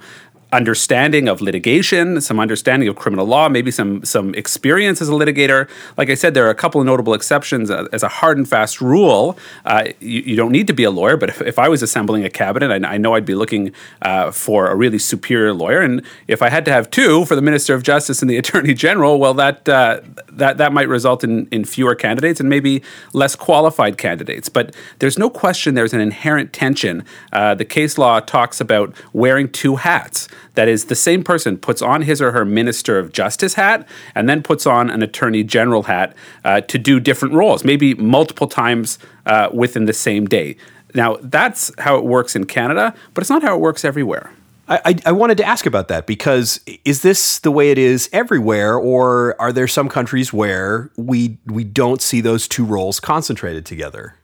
understanding 0.52 1.28
of 1.28 1.40
litigation, 1.40 2.20
some 2.20 2.38
understanding 2.38 2.88
of 2.88 2.96
criminal 2.96 3.26
law, 3.26 3.48
maybe 3.48 3.70
some 3.70 4.04
some 4.04 4.34
experience 4.34 5.00
as 5.00 5.08
a 5.08 5.12
litigator. 5.12 5.68
Like 5.96 6.10
I 6.10 6.14
said, 6.14 6.34
there 6.34 6.46
are 6.46 6.50
a 6.50 6.54
couple 6.54 6.80
of 6.80 6.86
notable 6.86 7.14
exceptions. 7.14 7.70
Uh, 7.70 7.88
as 7.92 8.02
a 8.02 8.08
hard 8.08 8.36
and 8.36 8.48
fast 8.48 8.80
rule, 8.80 9.36
uh, 9.64 9.84
you, 10.00 10.20
you, 10.22 10.36
don't 10.36 10.52
need 10.52 10.66
to 10.66 10.72
be 10.72 10.84
a 10.84 10.90
lawyer. 10.90 11.16
But 11.16 11.30
if, 11.30 11.42
if 11.42 11.58
I 11.58 11.68
was 11.68 11.82
assembling 11.82 12.24
a 12.24 12.30
cabinet, 12.30 12.70
I, 12.70 12.94
I 12.94 12.98
know 12.98 13.14
I'd 13.14 13.24
be 13.24 13.34
looking 13.34 13.72
uh, 14.02 14.30
for 14.30 14.68
a 14.68 14.76
really 14.76 14.98
superior 14.98 15.54
lawyer. 15.54 15.80
And 15.80 16.02
if 16.28 16.42
I 16.42 16.50
had 16.50 16.64
to 16.66 16.72
have 16.72 16.90
two 16.90 17.24
for 17.24 17.34
the 17.34 17.42
Minister 17.42 17.74
of 17.74 17.82
Justice 17.82 18.20
and 18.20 18.30
the 18.30 18.36
Attorney 18.42 18.74
General, 18.74 19.18
well, 19.18 19.34
that 19.34 19.68
uh, 19.68 20.00
that 20.30 20.58
that 20.58 20.72
might 20.72 20.88
result 20.88 21.24
in 21.24 21.46
in 21.50 21.64
fewer 21.64 21.94
candidates 21.94 22.40
and 22.40 22.48
maybe 22.48 22.82
less 23.14 23.34
qualified 23.34 23.96
candidates. 23.96 24.48
But 24.48 24.74
there's 24.98 25.18
no 25.18 25.30
question 25.30 25.74
there's 25.74 25.94
an 25.94 26.00
inherent 26.00 26.52
tension. 26.52 27.04
Uh, 27.32 27.54
the 27.54 27.64
case 27.64 27.96
law 27.96 28.20
talks 28.20 28.60
about 28.60 28.94
wearing 29.12 29.48
two 29.48 29.76
hats. 29.76 30.28
That 30.54 30.68
is, 30.68 30.86
the 30.86 30.94
same 30.94 31.24
person 31.24 31.56
puts 31.56 31.82
on 31.82 32.02
his 32.02 32.20
or 32.20 32.32
her 32.32 32.44
Minister 32.44 32.98
of 32.98 33.12
Justice 33.12 33.54
hat 33.54 33.86
and 34.14 34.28
then 34.28 34.42
puts 34.42 34.66
on 34.66 34.90
an 34.90 35.02
Attorney 35.02 35.44
General 35.44 35.84
hat 35.84 36.14
uh, 36.44 36.60
to 36.62 36.78
do 36.78 37.00
different 37.00 37.34
roles, 37.34 37.64
maybe 37.64 37.94
multiple 37.94 38.46
times 38.46 38.98
uh, 39.26 39.48
within 39.52 39.86
the 39.86 39.92
same 39.92 40.26
day. 40.26 40.56
Now, 40.94 41.16
that's 41.22 41.72
how 41.78 41.96
it 41.96 42.04
works 42.04 42.36
in 42.36 42.44
Canada, 42.44 42.94
but 43.14 43.22
it's 43.22 43.30
not 43.30 43.42
how 43.42 43.54
it 43.54 43.60
works 43.60 43.84
everywhere. 43.84 44.32
I, 44.68 44.96
I, 45.04 45.12
wanted 45.12 45.36
to 45.38 45.44
ask 45.44 45.66
about 45.66 45.88
that 45.88 46.06
because 46.06 46.60
is 46.84 47.02
this 47.02 47.40
the 47.40 47.50
way 47.50 47.72
it 47.72 47.78
is 47.78 48.08
everywhere, 48.12 48.76
or 48.76 49.38
are 49.40 49.52
there 49.52 49.66
some 49.66 49.88
countries 49.88 50.32
where 50.32 50.90
we 50.96 51.36
we 51.46 51.64
don't 51.64 52.00
see 52.00 52.20
those 52.20 52.46
two 52.46 52.64
roles 52.64 53.00
concentrated 53.00 53.66
together? 53.66 54.14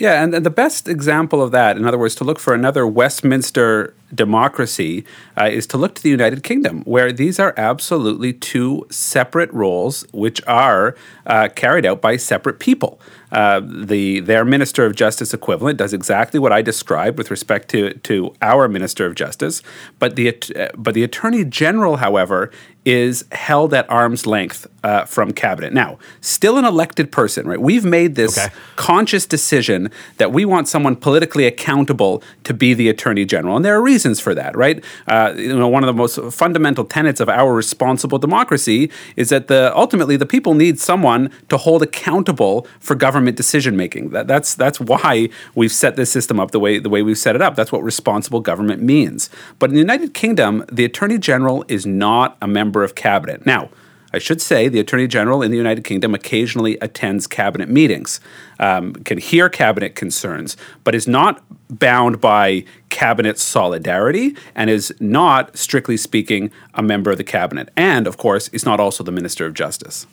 Yeah, 0.00 0.22
and, 0.22 0.34
and, 0.34 0.46
the 0.46 0.50
best 0.50 0.88
example 0.88 1.42
of 1.42 1.50
that, 1.50 1.76
in 1.76 1.84
other 1.84 1.98
words, 1.98 2.14
to 2.16 2.24
look 2.24 2.38
for 2.38 2.54
another 2.54 2.86
Westminster 2.86 3.92
democracy, 4.14 5.04
uh, 5.38 5.44
is 5.44 5.66
to 5.66 5.76
look 5.76 5.94
to 5.94 6.02
the 6.02 6.08
United 6.08 6.42
Kingdom, 6.42 6.80
where 6.84 7.12
these 7.12 7.38
are 7.38 7.52
absolutely 7.58 8.32
two 8.32 8.86
separate 8.88 9.52
roles 9.52 10.06
which 10.14 10.40
are 10.46 10.96
uh, 11.26 11.50
carried 11.54 11.84
out 11.84 12.00
by 12.00 12.16
separate 12.16 12.58
people. 12.60 12.98
Uh, 13.32 13.60
the 13.60 14.20
their 14.20 14.44
Minister 14.44 14.84
of 14.84 14.94
Justice 14.94 15.32
equivalent 15.32 15.78
does 15.78 15.92
exactly 15.92 16.40
what 16.40 16.52
I 16.52 16.62
described 16.62 17.18
with 17.18 17.30
respect 17.30 17.68
to 17.70 17.94
to 17.94 18.34
our 18.42 18.68
Minister 18.68 19.06
of 19.06 19.14
Justice, 19.14 19.62
but 19.98 20.16
the 20.16 20.28
uh, 20.56 20.68
but 20.76 20.94
the 20.94 21.04
Attorney 21.04 21.44
General, 21.44 21.96
however, 21.96 22.50
is 22.84 23.26
held 23.32 23.74
at 23.74 23.88
arm's 23.90 24.26
length 24.26 24.66
uh, 24.82 25.04
from 25.04 25.32
cabinet. 25.32 25.70
Now, 25.70 25.98
still 26.22 26.56
an 26.56 26.64
elected 26.64 27.12
person, 27.12 27.46
right? 27.46 27.60
We've 27.60 27.84
made 27.84 28.14
this 28.14 28.38
okay. 28.38 28.54
conscious 28.76 29.26
decision 29.26 29.90
that 30.16 30.32
we 30.32 30.46
want 30.46 30.66
someone 30.66 30.96
politically 30.96 31.46
accountable 31.46 32.22
to 32.44 32.54
be 32.54 32.72
the 32.72 32.88
attorney 32.88 33.26
general, 33.26 33.56
and 33.56 33.64
there 33.64 33.76
are 33.76 33.82
reasons 33.82 34.18
for 34.18 34.34
that, 34.34 34.56
right? 34.56 34.82
Uh, 35.06 35.34
you 35.36 35.56
know, 35.56 35.68
one 35.68 35.84
of 35.84 35.88
the 35.88 35.92
most 35.92 36.18
fundamental 36.32 36.84
tenets 36.84 37.20
of 37.20 37.28
our 37.28 37.54
responsible 37.54 38.18
democracy 38.18 38.90
is 39.14 39.28
that 39.28 39.48
the 39.48 39.76
ultimately 39.76 40.16
the 40.16 40.26
people 40.26 40.54
need 40.54 40.80
someone 40.80 41.30
to 41.50 41.58
hold 41.58 41.82
accountable 41.82 42.66
for 42.80 42.94
government 42.94 43.19
decision 43.36 43.76
making. 43.76 44.10
That, 44.10 44.26
that's 44.26 44.54
that's 44.54 44.80
why 44.80 45.28
we've 45.54 45.72
set 45.72 45.96
this 45.96 46.10
system 46.10 46.40
up 46.40 46.50
the 46.50 46.60
way 46.60 46.78
the 46.78 46.88
way 46.88 47.02
we've 47.02 47.18
set 47.18 47.36
it 47.36 47.42
up. 47.42 47.56
That's 47.56 47.72
what 47.72 47.82
responsible 47.82 48.40
government 48.40 48.82
means. 48.82 49.28
But 49.58 49.70
in 49.70 49.74
the 49.74 49.80
United 49.80 50.14
Kingdom, 50.14 50.64
the 50.72 50.84
attorney 50.84 51.18
general 51.18 51.64
is 51.68 51.84
not 51.84 52.36
a 52.40 52.48
member 52.48 52.70
member 52.70 52.84
of 52.84 52.94
cabinet. 52.94 53.44
Now, 53.44 53.68
I 54.12 54.18
should 54.18 54.40
say 54.40 54.68
the 54.68 54.80
Attorney 54.80 55.06
General 55.06 55.42
in 55.42 55.50
the 55.50 55.56
United 55.56 55.82
Kingdom 55.82 56.14
occasionally 56.14 56.76
attends 56.80 57.26
cabinet 57.26 57.68
meetings, 57.68 58.20
um, 58.58 58.92
can 58.94 59.18
hear 59.18 59.48
cabinet 59.48 59.94
concerns, 59.94 60.56
but 60.84 60.94
is 60.94 61.06
not 61.06 61.42
bound 61.68 62.20
by 62.20 62.64
cabinet 62.88 63.38
solidarity 63.38 64.36
and 64.54 64.68
is 64.68 64.92
not, 65.00 65.56
strictly 65.56 65.96
speaking, 65.96 66.50
a 66.74 66.82
member 66.82 67.10
of 67.10 67.18
the 67.18 67.24
cabinet. 67.24 67.70
And, 67.76 68.06
of 68.06 68.16
course, 68.16 68.48
is 68.48 68.64
not 68.64 68.80
also 68.80 69.04
the 69.04 69.12
Minister 69.12 69.46
of 69.46 69.54
Justice. 69.54 70.06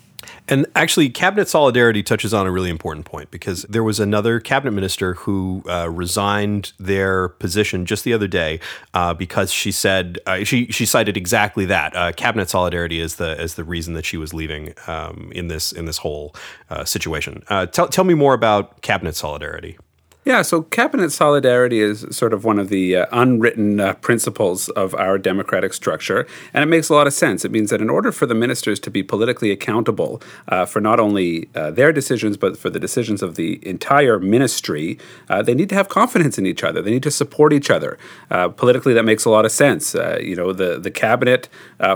And 0.47 0.65
actually, 0.75 1.09
cabinet 1.09 1.49
solidarity 1.49 2.03
touches 2.03 2.33
on 2.33 2.47
a 2.47 2.51
really 2.51 2.69
important 2.69 3.05
point 3.05 3.31
because 3.31 3.63
there 3.63 3.83
was 3.83 3.99
another 3.99 4.39
cabinet 4.39 4.71
minister 4.71 5.13
who 5.15 5.63
uh, 5.67 5.89
resigned 5.89 6.73
their 6.79 7.29
position 7.29 7.85
just 7.85 8.03
the 8.03 8.13
other 8.13 8.27
day 8.27 8.59
uh, 8.93 9.13
because 9.13 9.51
she 9.51 9.71
said 9.71 10.19
uh, 10.25 10.43
she 10.43 10.67
she 10.67 10.85
cited 10.85 11.17
exactly 11.17 11.65
that 11.65 11.95
uh, 11.95 12.11
cabinet 12.13 12.49
solidarity 12.49 13.01
as 13.01 13.15
the 13.15 13.39
as 13.39 13.55
the 13.55 13.63
reason 13.63 13.93
that 13.93 14.05
she 14.05 14.17
was 14.17 14.33
leaving 14.33 14.73
um, 14.87 15.31
in 15.33 15.47
this 15.47 15.71
in 15.71 15.85
this 15.85 15.97
whole 15.97 16.35
uh, 16.69 16.85
situation. 16.85 17.43
Uh, 17.49 17.65
tell 17.65 17.87
tell 17.87 18.03
me 18.03 18.13
more 18.13 18.33
about 18.33 18.81
cabinet 18.81 19.15
solidarity. 19.15 19.77
Yeah, 20.27 20.41
so 20.41 20.63
cabinet 20.63 21.13
solidarity 21.13 21.79
is 21.79 22.05
sort 22.11 22.33
of 22.33 22.43
one 22.43 22.59
of 22.59 22.67
the 22.67 22.97
uh, 22.97 23.05
unwritten 23.13 23.79
uh, 23.79 23.93
principles 23.93 24.67
of 24.67 24.93
our 24.95 25.17
democratic 25.17 25.73
structure, 25.73 26.27
and 26.53 26.61
it 26.61 26.67
makes 26.67 26.89
a 26.89 26.93
lot 26.93 27.07
of 27.07 27.13
sense. 27.13 27.45
It 27.45 27.51
means 27.51 27.69
that 27.69 27.81
in 27.81 27.89
order 27.89 28.11
for 28.11 28.25
the 28.25 28.35
ministers 28.35 28.77
to 28.81 28.91
be 28.91 29.03
politically 29.03 29.51
accountable 29.51 30.21
uh, 30.49 30.65
for 30.65 30.81
not 30.81 30.99
only 30.99 31.47
uh, 31.55 31.71
their 31.71 31.93
decisions, 31.93 32.35
but 32.35 32.57
for 32.57 32.69
the 32.69 32.77
decisions 32.77 33.23
of 33.23 33.35
the 33.35 33.65
entire 33.65 34.19
ministry, 34.19 34.99
uh, 35.29 35.41
they 35.41 35.55
need 35.55 35.69
to 35.69 35.75
have 35.75 35.87
confidence 35.87 36.37
in 36.37 36.45
each 36.45 36.61
other. 36.61 36.81
They 36.81 36.91
need 36.91 37.03
to 37.03 37.11
support 37.11 37.53
each 37.53 37.69
other. 37.69 37.97
Uh, 38.29 38.49
politically, 38.49 38.93
that 38.95 39.05
makes 39.05 39.23
a 39.23 39.29
lot 39.29 39.45
of 39.45 39.53
sense. 39.53 39.93
you 40.19 40.35
know, 40.35 40.51
the, 40.51 40.77
the 40.77 40.91
cabinet 40.91 41.47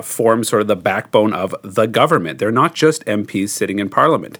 forms 0.04 0.48
sort 0.48 0.62
of 0.62 0.70
the 0.70 0.78
backbone 0.78 1.34
of 1.34 1.54
the 1.64 1.86
government. 1.86 2.40
They're 2.40 2.50
not 2.50 2.76
just 2.76 3.04
MPs 3.08 3.50
sitting 3.50 3.80
in 3.80 3.90
parliament, 3.90 4.40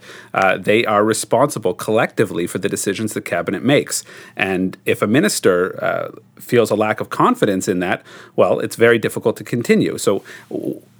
they 0.60 0.86
are 0.86 1.04
responsible 1.04 1.74
collectively 1.74 2.48
for 2.48 2.58
the 2.58 2.70
decisions 2.70 3.14
the 3.14 3.20
cabinet 3.20 3.62
makes 3.62 3.81
And 4.36 4.78
if 4.86 5.02
a 5.02 5.08
minister 5.08 5.84
uh, 5.84 6.12
feels 6.40 6.72
a 6.72 6.76
lack 6.76 7.00
of 7.00 7.10
confidence 7.10 7.68
in 7.68 7.80
that, 7.80 8.04
well, 8.36 8.60
it's 8.60 8.76
very 8.76 9.00
difficult 9.00 9.38
to 9.38 9.44
continue. 9.44 9.98
So 9.98 10.24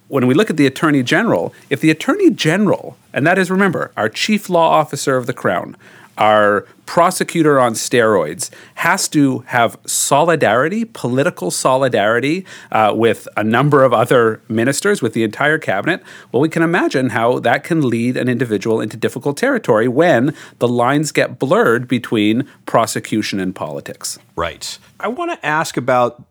when 0.08 0.28
we 0.28 0.34
look 0.34 0.50
at 0.50 0.58
the 0.58 0.68
Attorney 0.68 1.04
General, 1.04 1.54
if 1.70 1.80
the 1.80 1.90
Attorney 1.90 2.30
General, 2.32 2.98
and 3.14 3.26
that 3.26 3.38
is, 3.38 3.50
remember, 3.50 3.92
our 3.96 4.10
chief 4.10 4.50
law 4.50 4.70
officer 4.72 5.16
of 5.16 5.26
the 5.26 5.34
Crown, 5.34 5.78
our 6.18 6.68
prosecutor 6.86 7.60
on 7.60 7.74
steroids 7.74 8.50
has 8.76 9.08
to 9.08 9.40
have 9.48 9.78
solidarity, 9.86 10.84
political 10.84 11.50
solidarity, 11.50 12.46
uh, 12.72 12.92
with 12.96 13.28
a 13.38 13.44
number 13.44 13.84
of 13.84 13.94
other 13.94 14.42
ministers, 14.50 15.02
with 15.02 15.14
the 15.14 15.24
entire 15.24 15.58
cabinet. 15.58 16.04
Well, 16.32 16.42
we 16.42 16.50
can 16.50 16.64
imagine 16.64 17.12
how 17.12 17.40
that 17.40 17.64
can 17.64 17.88
lead 17.88 18.18
an 18.18 18.28
individual 18.28 18.82
into 18.82 18.98
difficult 18.98 19.38
territory 19.38 19.88
when 19.88 20.36
the 20.60 20.68
lines 20.68 21.12
get 21.12 21.40
blurred 21.40 21.88
between 21.88 22.48
prosecution 22.66 23.40
and 23.40 23.56
politics. 23.56 24.20
Right. 24.36 24.78
I 25.00 25.08
want 25.08 25.32
to 25.32 25.46
ask 25.46 25.78
about 25.78 26.24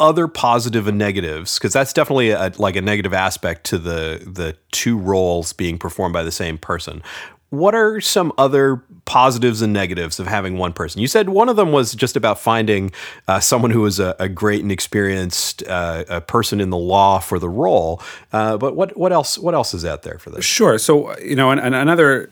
other 0.00 0.26
positive 0.26 0.88
and 0.88 0.98
negatives 0.98 1.58
because 1.58 1.74
that's 1.74 1.92
definitely 1.92 2.30
a, 2.30 2.50
like 2.56 2.74
a 2.74 2.80
negative 2.80 3.12
aspect 3.12 3.64
to 3.64 3.78
the 3.78 4.22
the 4.26 4.56
two 4.72 4.98
roles 4.98 5.52
being 5.52 5.78
performed 5.78 6.14
by 6.14 6.22
the 6.22 6.32
same 6.32 6.56
person 6.56 7.02
what 7.50 7.74
are 7.74 8.00
some 8.00 8.32
other 8.38 8.82
positives 9.04 9.60
and 9.60 9.72
negatives 9.72 10.20
of 10.20 10.26
having 10.28 10.56
one 10.56 10.72
person? 10.72 11.00
You 11.00 11.08
said 11.08 11.28
one 11.28 11.48
of 11.48 11.56
them 11.56 11.72
was 11.72 11.94
just 11.94 12.16
about 12.16 12.38
finding 12.38 12.92
uh, 13.26 13.40
someone 13.40 13.72
who 13.72 13.80
was 13.80 13.98
a, 13.98 14.14
a 14.20 14.28
great 14.28 14.62
and 14.62 14.70
experienced 14.70 15.64
uh, 15.66 16.04
a 16.08 16.20
person 16.20 16.60
in 16.60 16.70
the 16.70 16.78
law 16.78 17.18
for 17.18 17.38
the 17.38 17.48
role. 17.48 18.00
Uh, 18.32 18.56
but 18.56 18.76
what 18.76 18.96
what 18.96 19.12
else 19.12 19.36
what 19.36 19.54
else 19.54 19.74
is 19.74 19.84
out 19.84 20.02
there 20.02 20.18
for 20.18 20.30
this? 20.30 20.44
Sure. 20.44 20.78
So 20.78 21.18
you 21.18 21.34
know, 21.34 21.50
and, 21.50 21.60
and 21.60 21.74
another 21.74 22.30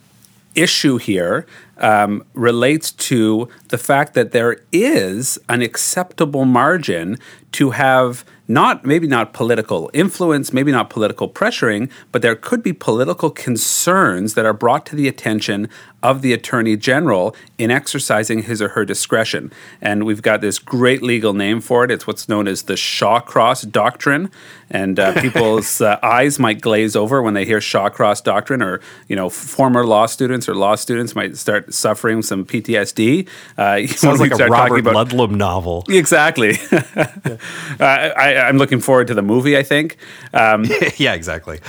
issue 0.54 0.96
here 0.98 1.46
um, 1.78 2.24
relates 2.34 2.92
to 2.92 3.48
the 3.68 3.78
fact 3.78 4.14
that 4.14 4.32
there 4.32 4.60
is 4.72 5.38
an 5.48 5.62
acceptable 5.62 6.44
margin 6.44 7.16
to 7.52 7.70
have 7.70 8.24
not 8.48 8.84
maybe 8.84 9.06
not 9.06 9.32
political 9.34 9.90
influence, 9.92 10.52
maybe 10.52 10.72
not 10.72 10.88
political 10.90 11.28
pressuring, 11.28 11.90
but 12.10 12.22
there 12.22 12.34
could 12.34 12.62
be 12.62 12.72
political 12.72 13.30
concerns 13.30 14.34
that 14.34 14.46
are 14.46 14.54
brought 14.54 14.86
to 14.86 14.96
the 14.96 15.06
attention 15.06 15.68
of 16.02 16.22
the 16.22 16.32
attorney 16.32 16.76
general 16.76 17.34
in 17.58 17.70
exercising 17.70 18.44
his 18.44 18.62
or 18.62 18.68
her 18.68 18.84
discretion. 18.84 19.52
And 19.80 20.04
we've 20.04 20.22
got 20.22 20.40
this 20.40 20.58
great 20.58 21.02
legal 21.02 21.34
name 21.34 21.60
for 21.60 21.84
it. 21.84 21.90
It's 21.90 22.06
what's 22.06 22.28
known 22.28 22.46
as 22.46 22.62
the 22.64 22.74
Shawcross 22.74 23.70
Doctrine. 23.70 24.30
And 24.70 24.98
uh, 25.00 25.20
people's 25.20 25.80
uh, 25.80 25.98
eyes 26.02 26.38
might 26.38 26.60
glaze 26.60 26.94
over 26.94 27.20
when 27.20 27.34
they 27.34 27.44
hear 27.44 27.58
Shawcross 27.58 28.22
Doctrine, 28.22 28.62
or 28.62 28.80
you 29.08 29.16
know, 29.16 29.28
former 29.28 29.84
law 29.84 30.06
students 30.06 30.48
or 30.48 30.54
law 30.54 30.76
students 30.76 31.14
might 31.14 31.36
start 31.36 31.74
suffering 31.74 32.22
some 32.22 32.44
PTSD. 32.44 33.28
Uh, 33.56 33.86
Sounds 33.88 34.20
like 34.20 34.32
a 34.32 34.46
Robert 34.46 34.84
Ludlum 34.84 35.36
novel. 35.36 35.84
Exactly. 35.88 36.58
Uh, 37.80 37.84
I, 37.84 38.34
am 38.38 38.58
looking 38.58 38.80
forward 38.80 39.06
to 39.08 39.14
the 39.14 39.22
movie. 39.22 39.56
I 39.56 39.62
think. 39.62 39.96
Um, 40.32 40.64
yeah, 40.96 41.14
exactly. 41.14 41.60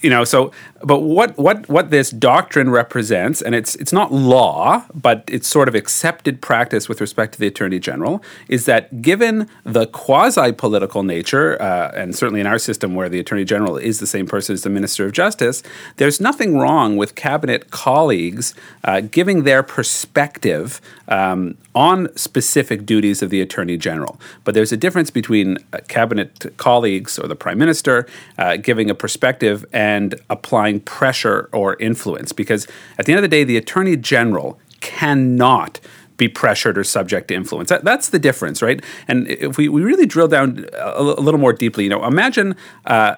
You 0.00 0.10
know, 0.10 0.24
so 0.24 0.52
but 0.82 1.00
what 1.00 1.36
what 1.36 1.68
what 1.68 1.90
this 1.90 2.10
doctrine 2.10 2.70
represents, 2.70 3.42
and 3.42 3.54
it's 3.54 3.74
it's 3.76 3.92
not 3.92 4.12
law, 4.12 4.84
but 4.94 5.24
it's 5.26 5.48
sort 5.48 5.68
of 5.68 5.74
accepted 5.74 6.40
practice 6.40 6.88
with 6.88 7.00
respect 7.00 7.34
to 7.34 7.40
the 7.40 7.46
attorney 7.46 7.78
general, 7.80 8.22
is 8.48 8.66
that 8.66 9.02
given 9.02 9.48
the 9.64 9.86
quasi 9.86 10.52
political 10.52 11.02
nature, 11.02 11.60
uh, 11.60 11.90
and 11.94 12.14
certainly 12.14 12.40
in 12.40 12.46
our 12.46 12.58
system 12.58 12.94
where 12.94 13.08
the 13.08 13.18
attorney 13.18 13.44
general 13.44 13.76
is 13.76 13.98
the 13.98 14.06
same 14.06 14.26
person 14.26 14.52
as 14.52 14.62
the 14.62 14.70
minister 14.70 15.04
of 15.04 15.12
justice, 15.12 15.62
there's 15.96 16.20
nothing 16.20 16.56
wrong 16.56 16.96
with 16.96 17.14
cabinet 17.14 17.70
colleagues 17.70 18.54
uh, 18.84 19.00
giving 19.00 19.42
their 19.42 19.62
perspective 19.62 20.80
um, 21.08 21.56
on 21.78 22.08
specific 22.16 22.84
duties 22.84 23.22
of 23.22 23.30
the 23.30 23.40
attorney 23.40 23.76
general. 23.76 24.18
But 24.42 24.56
there's 24.56 24.72
a 24.72 24.76
difference 24.76 25.12
between 25.12 25.58
uh, 25.72 25.78
cabinet 25.86 26.52
colleagues 26.56 27.20
or 27.20 27.28
the 27.28 27.36
prime 27.36 27.56
minister 27.56 28.04
uh, 28.36 28.56
giving 28.56 28.90
a 28.90 28.96
perspective 28.96 29.64
and 29.72 30.16
applying 30.28 30.80
pressure 30.80 31.48
or 31.52 31.76
influence. 31.76 32.32
Because 32.32 32.66
at 32.98 33.06
the 33.06 33.12
end 33.12 33.18
of 33.18 33.22
the 33.22 33.28
day, 33.28 33.44
the 33.44 33.56
attorney 33.56 33.96
general 33.96 34.58
cannot 34.80 35.78
be 36.16 36.26
pressured 36.26 36.76
or 36.76 36.82
subject 36.82 37.28
to 37.28 37.34
influence. 37.34 37.68
That, 37.68 37.84
that's 37.84 38.08
the 38.08 38.18
difference, 38.18 38.60
right? 38.60 38.84
And 39.06 39.28
if 39.28 39.56
we, 39.56 39.68
we 39.68 39.82
really 39.82 40.06
drill 40.06 40.26
down 40.26 40.66
a, 40.72 41.00
a 41.00 41.22
little 41.22 41.38
more 41.38 41.52
deeply, 41.52 41.84
you 41.84 41.90
know, 41.90 42.04
imagine 42.04 42.56
uh, 42.86 43.14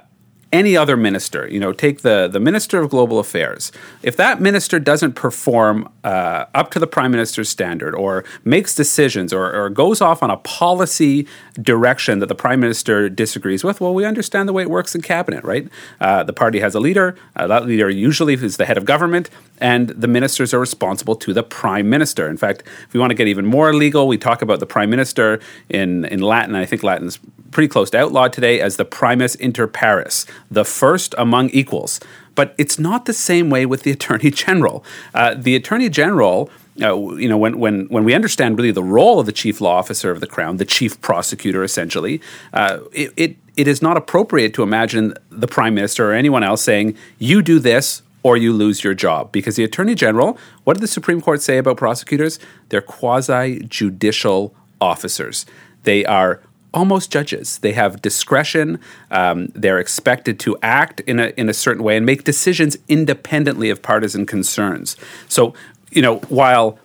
any 0.52 0.76
other 0.76 0.96
minister, 0.96 1.48
you 1.48 1.60
know, 1.60 1.72
take 1.72 2.02
the, 2.02 2.28
the 2.28 2.40
Minister 2.40 2.80
of 2.80 2.90
Global 2.90 3.18
Affairs. 3.18 3.70
If 4.02 4.16
that 4.16 4.40
minister 4.40 4.80
doesn't 4.80 5.12
perform 5.12 5.88
uh, 6.02 6.46
up 6.54 6.70
to 6.72 6.78
the 6.78 6.86
Prime 6.86 7.12
Minister's 7.12 7.48
standard 7.48 7.94
or 7.94 8.24
makes 8.44 8.74
decisions 8.74 9.32
or, 9.32 9.52
or 9.54 9.70
goes 9.70 10.00
off 10.00 10.22
on 10.22 10.30
a 10.30 10.36
policy 10.38 11.26
direction 11.60 12.18
that 12.20 12.26
the 12.26 12.34
prime 12.34 12.60
minister 12.60 13.08
disagrees 13.08 13.64
with, 13.64 13.80
well, 13.80 13.94
we 13.94 14.04
understand 14.04 14.48
the 14.48 14.52
way 14.52 14.62
it 14.62 14.70
works 14.70 14.94
in 14.94 15.02
cabinet, 15.02 15.44
right? 15.44 15.68
Uh, 16.00 16.22
the 16.22 16.32
party 16.32 16.60
has 16.60 16.74
a 16.74 16.80
leader. 16.80 17.16
Uh, 17.36 17.46
that 17.46 17.66
leader 17.66 17.90
usually 17.90 18.34
is 18.34 18.56
the 18.56 18.66
head 18.66 18.76
of 18.78 18.84
government, 18.84 19.30
and 19.58 19.88
the 19.90 20.08
ministers 20.08 20.54
are 20.54 20.60
responsible 20.60 21.16
to 21.16 21.32
the 21.32 21.42
prime 21.42 21.88
minister. 21.90 22.28
In 22.28 22.36
fact, 22.36 22.62
if 22.86 22.92
we 22.92 23.00
want 23.00 23.10
to 23.10 23.14
get 23.14 23.28
even 23.28 23.46
more 23.46 23.74
legal, 23.74 24.06
we 24.06 24.18
talk 24.18 24.42
about 24.42 24.60
the 24.60 24.66
prime 24.66 24.90
minister 24.90 25.40
in, 25.68 26.04
in 26.06 26.20
Latin. 26.20 26.54
I 26.54 26.66
think 26.66 26.82
Latin 26.82 27.08
is 27.08 27.18
pretty 27.50 27.68
close 27.68 27.90
to 27.90 27.98
outlawed 27.98 28.32
today 28.32 28.60
as 28.60 28.76
the 28.76 28.84
primus 28.84 29.34
inter 29.34 29.66
pares, 29.66 30.26
the 30.50 30.64
first 30.64 31.14
among 31.18 31.50
equals. 31.50 32.00
But 32.34 32.54
it's 32.56 32.78
not 32.78 33.04
the 33.04 33.12
same 33.12 33.50
way 33.50 33.66
with 33.66 33.82
the 33.82 33.90
attorney 33.90 34.30
general. 34.30 34.84
Uh, 35.14 35.34
the 35.34 35.56
attorney 35.56 35.88
general 35.88 36.50
uh, 36.82 36.96
you 37.14 37.28
know, 37.28 37.38
when, 37.38 37.58
when, 37.58 37.86
when 37.86 38.04
we 38.04 38.14
understand 38.14 38.58
really 38.58 38.70
the 38.70 38.82
role 38.82 39.20
of 39.20 39.26
the 39.26 39.32
chief 39.32 39.60
law 39.60 39.76
officer 39.76 40.10
of 40.10 40.20
the 40.20 40.26
crown, 40.26 40.56
the 40.56 40.64
chief 40.64 41.00
prosecutor, 41.00 41.62
essentially, 41.62 42.20
uh, 42.52 42.78
it, 42.92 43.12
it, 43.16 43.36
it 43.56 43.68
is 43.68 43.82
not 43.82 43.96
appropriate 43.96 44.54
to 44.54 44.62
imagine 44.62 45.14
the 45.30 45.46
prime 45.46 45.74
minister 45.74 46.10
or 46.10 46.14
anyone 46.14 46.42
else 46.42 46.62
saying, 46.62 46.96
you 47.18 47.42
do 47.42 47.58
this 47.58 48.02
or 48.22 48.36
you 48.36 48.52
lose 48.52 48.84
your 48.84 48.94
job. 48.94 49.32
Because 49.32 49.56
the 49.56 49.64
attorney 49.64 49.94
general, 49.94 50.38
what 50.64 50.74
did 50.74 50.82
the 50.82 50.88
Supreme 50.88 51.20
Court 51.20 51.42
say 51.42 51.58
about 51.58 51.76
prosecutors? 51.76 52.38
They're 52.68 52.80
quasi 52.80 53.60
judicial 53.60 54.54
officers. 54.80 55.46
They 55.84 56.04
are 56.04 56.40
almost 56.72 57.10
judges. 57.10 57.58
They 57.58 57.72
have 57.72 58.00
discretion. 58.02 58.78
Um, 59.10 59.48
they're 59.54 59.78
expected 59.78 60.38
to 60.40 60.56
act 60.62 61.00
in 61.00 61.18
a 61.18 61.32
in 61.36 61.48
a 61.48 61.54
certain 61.54 61.82
way 61.82 61.96
and 61.96 62.06
make 62.06 62.24
decisions 62.24 62.76
independently 62.88 63.70
of 63.70 63.82
partisan 63.82 64.26
concerns. 64.26 64.96
So 65.28 65.54
you 65.90 66.02
know, 66.02 66.16
while 66.28 66.78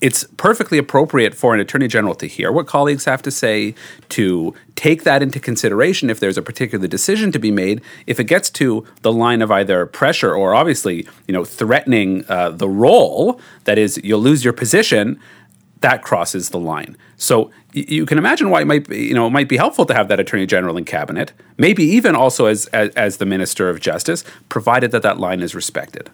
it's 0.00 0.24
perfectly 0.36 0.76
appropriate 0.76 1.34
for 1.34 1.54
an 1.54 1.60
attorney 1.60 1.88
general 1.88 2.14
to 2.14 2.26
hear 2.26 2.52
what 2.52 2.66
colleagues 2.66 3.06
have 3.06 3.22
to 3.22 3.30
say, 3.30 3.74
to 4.10 4.54
take 4.74 5.04
that 5.04 5.22
into 5.22 5.40
consideration 5.40 6.10
if 6.10 6.20
there's 6.20 6.36
a 6.36 6.42
particular 6.42 6.86
decision 6.86 7.32
to 7.32 7.38
be 7.38 7.50
made. 7.50 7.80
If 8.06 8.20
it 8.20 8.24
gets 8.24 8.50
to 8.50 8.86
the 9.02 9.12
line 9.12 9.40
of 9.40 9.50
either 9.50 9.86
pressure 9.86 10.34
or 10.34 10.54
obviously, 10.54 11.08
you 11.26 11.32
know, 11.32 11.44
threatening 11.44 12.24
uh, 12.28 12.50
the 12.50 12.68
role, 12.68 13.40
that 13.64 13.78
is, 13.78 13.98
you'll 14.04 14.20
lose 14.20 14.44
your 14.44 14.52
position. 14.52 15.18
That 15.80 16.02
crosses 16.02 16.50
the 16.50 16.58
line. 16.58 16.96
So 17.16 17.50
you 17.72 18.04
can 18.04 18.18
imagine 18.18 18.50
why 18.50 18.62
it 18.62 18.66
might 18.66 18.88
be, 18.88 19.06
you 19.06 19.14
know, 19.14 19.26
it 19.26 19.30
might 19.30 19.48
be 19.48 19.56
helpful 19.56 19.86
to 19.86 19.94
have 19.94 20.08
that 20.08 20.20
attorney 20.20 20.46
general 20.46 20.76
in 20.76 20.84
cabinet, 20.84 21.32
maybe 21.56 21.84
even 21.84 22.14
also 22.14 22.46
as, 22.46 22.66
as, 22.66 22.90
as 22.90 23.16
the 23.16 23.26
minister 23.26 23.70
of 23.70 23.80
justice, 23.80 24.24
provided 24.48 24.90
that 24.90 25.02
that 25.02 25.18
line 25.18 25.40
is 25.40 25.54
respected 25.54 26.10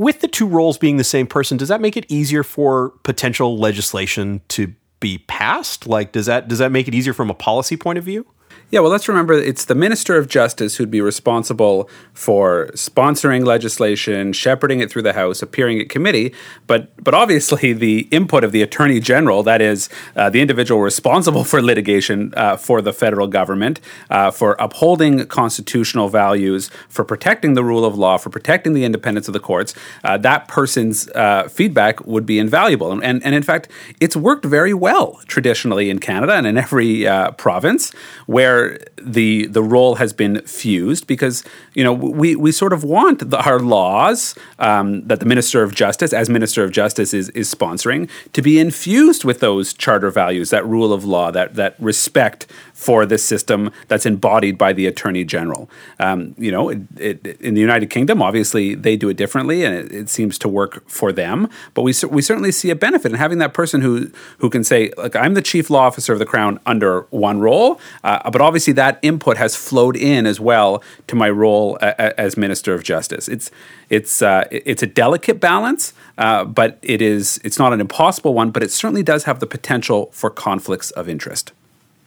with 0.00 0.20
the 0.20 0.28
two 0.28 0.46
roles 0.46 0.78
being 0.78 0.96
the 0.96 1.04
same 1.04 1.26
person, 1.26 1.58
does 1.58 1.68
that 1.68 1.82
make 1.82 1.94
it 1.94 2.06
easier 2.08 2.42
for 2.42 2.88
potential 3.02 3.58
legislation 3.58 4.40
to 4.48 4.74
be 4.98 5.18
passed? 5.18 5.86
Like, 5.86 6.12
does 6.12 6.24
that 6.24 6.48
does 6.48 6.58
that 6.58 6.72
make 6.72 6.88
it 6.88 6.94
easier 6.94 7.12
from 7.12 7.28
a 7.28 7.34
policy 7.34 7.76
point 7.76 7.98
of 7.98 8.04
view? 8.04 8.26
Yeah, 8.72 8.78
well, 8.78 8.92
let's 8.92 9.08
remember 9.08 9.32
it's 9.32 9.64
the 9.64 9.74
Minister 9.74 10.16
of 10.16 10.28
Justice 10.28 10.76
who'd 10.76 10.92
be 10.92 11.00
responsible 11.00 11.90
for 12.14 12.68
sponsoring 12.74 13.44
legislation, 13.44 14.32
shepherding 14.32 14.78
it 14.78 14.92
through 14.92 15.02
the 15.02 15.14
House, 15.14 15.42
appearing 15.42 15.80
at 15.80 15.88
committee. 15.88 16.32
But 16.68 16.92
but 17.02 17.12
obviously, 17.12 17.72
the 17.86 18.06
input 18.12 18.44
of 18.44 18.52
the 18.52 18.62
Attorney 18.62 19.00
General, 19.00 19.42
that 19.42 19.60
is 19.60 19.88
uh, 20.14 20.30
the 20.30 20.40
individual 20.40 20.80
responsible 20.82 21.42
for 21.42 21.60
litigation 21.60 22.32
uh, 22.36 22.56
for 22.56 22.80
the 22.80 22.92
federal 22.92 23.26
government, 23.26 23.80
uh, 24.08 24.30
for 24.30 24.54
upholding 24.60 25.26
constitutional 25.26 26.08
values, 26.08 26.70
for 26.88 27.04
protecting 27.04 27.54
the 27.54 27.64
rule 27.64 27.84
of 27.84 27.98
law, 27.98 28.18
for 28.18 28.30
protecting 28.30 28.72
the 28.72 28.84
independence 28.84 29.26
of 29.26 29.32
the 29.32 29.40
courts, 29.40 29.74
uh, 30.04 30.16
that 30.18 30.46
person's 30.46 31.08
uh, 31.16 31.48
feedback 31.48 32.06
would 32.06 32.24
be 32.24 32.38
invaluable. 32.38 32.92
And, 32.92 33.02
and, 33.02 33.24
and 33.24 33.34
in 33.34 33.42
fact, 33.42 33.68
it's 33.98 34.14
worked 34.14 34.44
very 34.44 34.74
well 34.74 35.20
traditionally 35.26 35.90
in 35.90 35.98
Canada 35.98 36.34
and 36.34 36.46
in 36.46 36.56
every 36.56 37.04
uh, 37.04 37.32
province 37.32 37.90
where 38.26 38.59
the 39.00 39.46
the 39.46 39.62
role 39.62 39.96
has 39.96 40.12
been 40.12 40.40
fused 40.42 41.06
because 41.06 41.44
you 41.74 41.84
know 41.84 41.92
we 41.92 42.36
we 42.36 42.52
sort 42.52 42.72
of 42.72 42.84
want 42.84 43.30
the, 43.30 43.38
our 43.38 43.60
laws 43.60 44.34
um, 44.58 45.06
that 45.08 45.20
the 45.20 45.26
Minister 45.26 45.62
of 45.62 45.74
Justice, 45.74 46.12
as 46.12 46.28
Minister 46.28 46.64
of 46.64 46.70
Justice, 46.70 47.14
is 47.14 47.28
is 47.30 47.52
sponsoring 47.52 48.08
to 48.32 48.42
be 48.42 48.58
infused 48.58 49.24
with 49.24 49.40
those 49.40 49.72
charter 49.74 50.10
values, 50.10 50.50
that 50.50 50.66
rule 50.66 50.92
of 50.92 51.04
law, 51.04 51.30
that 51.30 51.54
that 51.54 51.74
respect 51.78 52.46
for 52.80 53.04
this 53.04 53.22
system 53.22 53.70
that's 53.88 54.06
embodied 54.06 54.56
by 54.56 54.72
the 54.72 54.86
Attorney 54.86 55.22
General. 55.22 55.68
Um, 55.98 56.34
you 56.38 56.50
know, 56.50 56.70
it, 56.70 56.80
it, 56.96 57.26
in 57.38 57.52
the 57.52 57.60
United 57.60 57.90
Kingdom, 57.90 58.22
obviously 58.22 58.74
they 58.74 58.96
do 58.96 59.10
it 59.10 59.18
differently, 59.18 59.64
and 59.64 59.74
it, 59.74 59.92
it, 59.92 60.08
seems 60.08 60.38
to 60.38 60.48
work 60.48 60.88
for 60.88 61.12
them. 61.12 61.46
But 61.74 61.82
we 61.82 61.92
we 62.10 62.22
certainly 62.22 62.50
see 62.50 62.70
a 62.70 62.74
benefit 62.74 63.12
in 63.12 63.18
having 63.18 63.36
that 63.36 63.52
person 63.52 63.82
who 63.82 64.10
who 64.38 64.48
can 64.48 64.64
say, 64.64 64.92
"Look, 64.96 65.14
I'm 65.14 65.34
the 65.34 65.42
chief 65.42 65.68
law 65.68 65.82
officer 65.82 66.14
of 66.14 66.18
the 66.18 66.24
Crown 66.24 66.58
under 66.64 67.02
one 67.10 67.38
role," 67.38 67.78
uh, 68.02 68.30
but 68.30 68.40
obviously 68.40 68.72
that 68.72 68.98
input 69.02 69.36
has 69.36 69.54
flowed 69.54 69.94
in 69.94 70.24
as 70.24 70.40
well 70.40 70.82
to 71.06 71.14
my 71.14 71.28
role 71.28 71.76
a, 71.82 71.88
a, 71.98 72.18
as 72.18 72.38
Minister 72.38 72.72
of 72.72 72.82
Justice. 72.82 73.28
It's 73.28 73.50
it's 73.90 74.22
uh, 74.22 74.44
it's 74.50 74.82
a 74.82 74.86
delicate 74.86 75.38
balance, 75.38 75.92
uh, 76.16 76.46
but 76.46 76.78
it 76.80 77.02
is 77.02 77.38
it's 77.44 77.58
not 77.58 77.74
an 77.74 77.80
impossible 77.82 78.32
one. 78.32 78.50
But 78.50 78.62
it 78.62 78.72
certainly 78.72 79.02
does 79.02 79.24
have 79.24 79.38
the 79.38 79.46
potential 79.46 80.08
for 80.12 80.30
conflicts 80.30 80.90
of 80.92 81.06
interest 81.06 81.52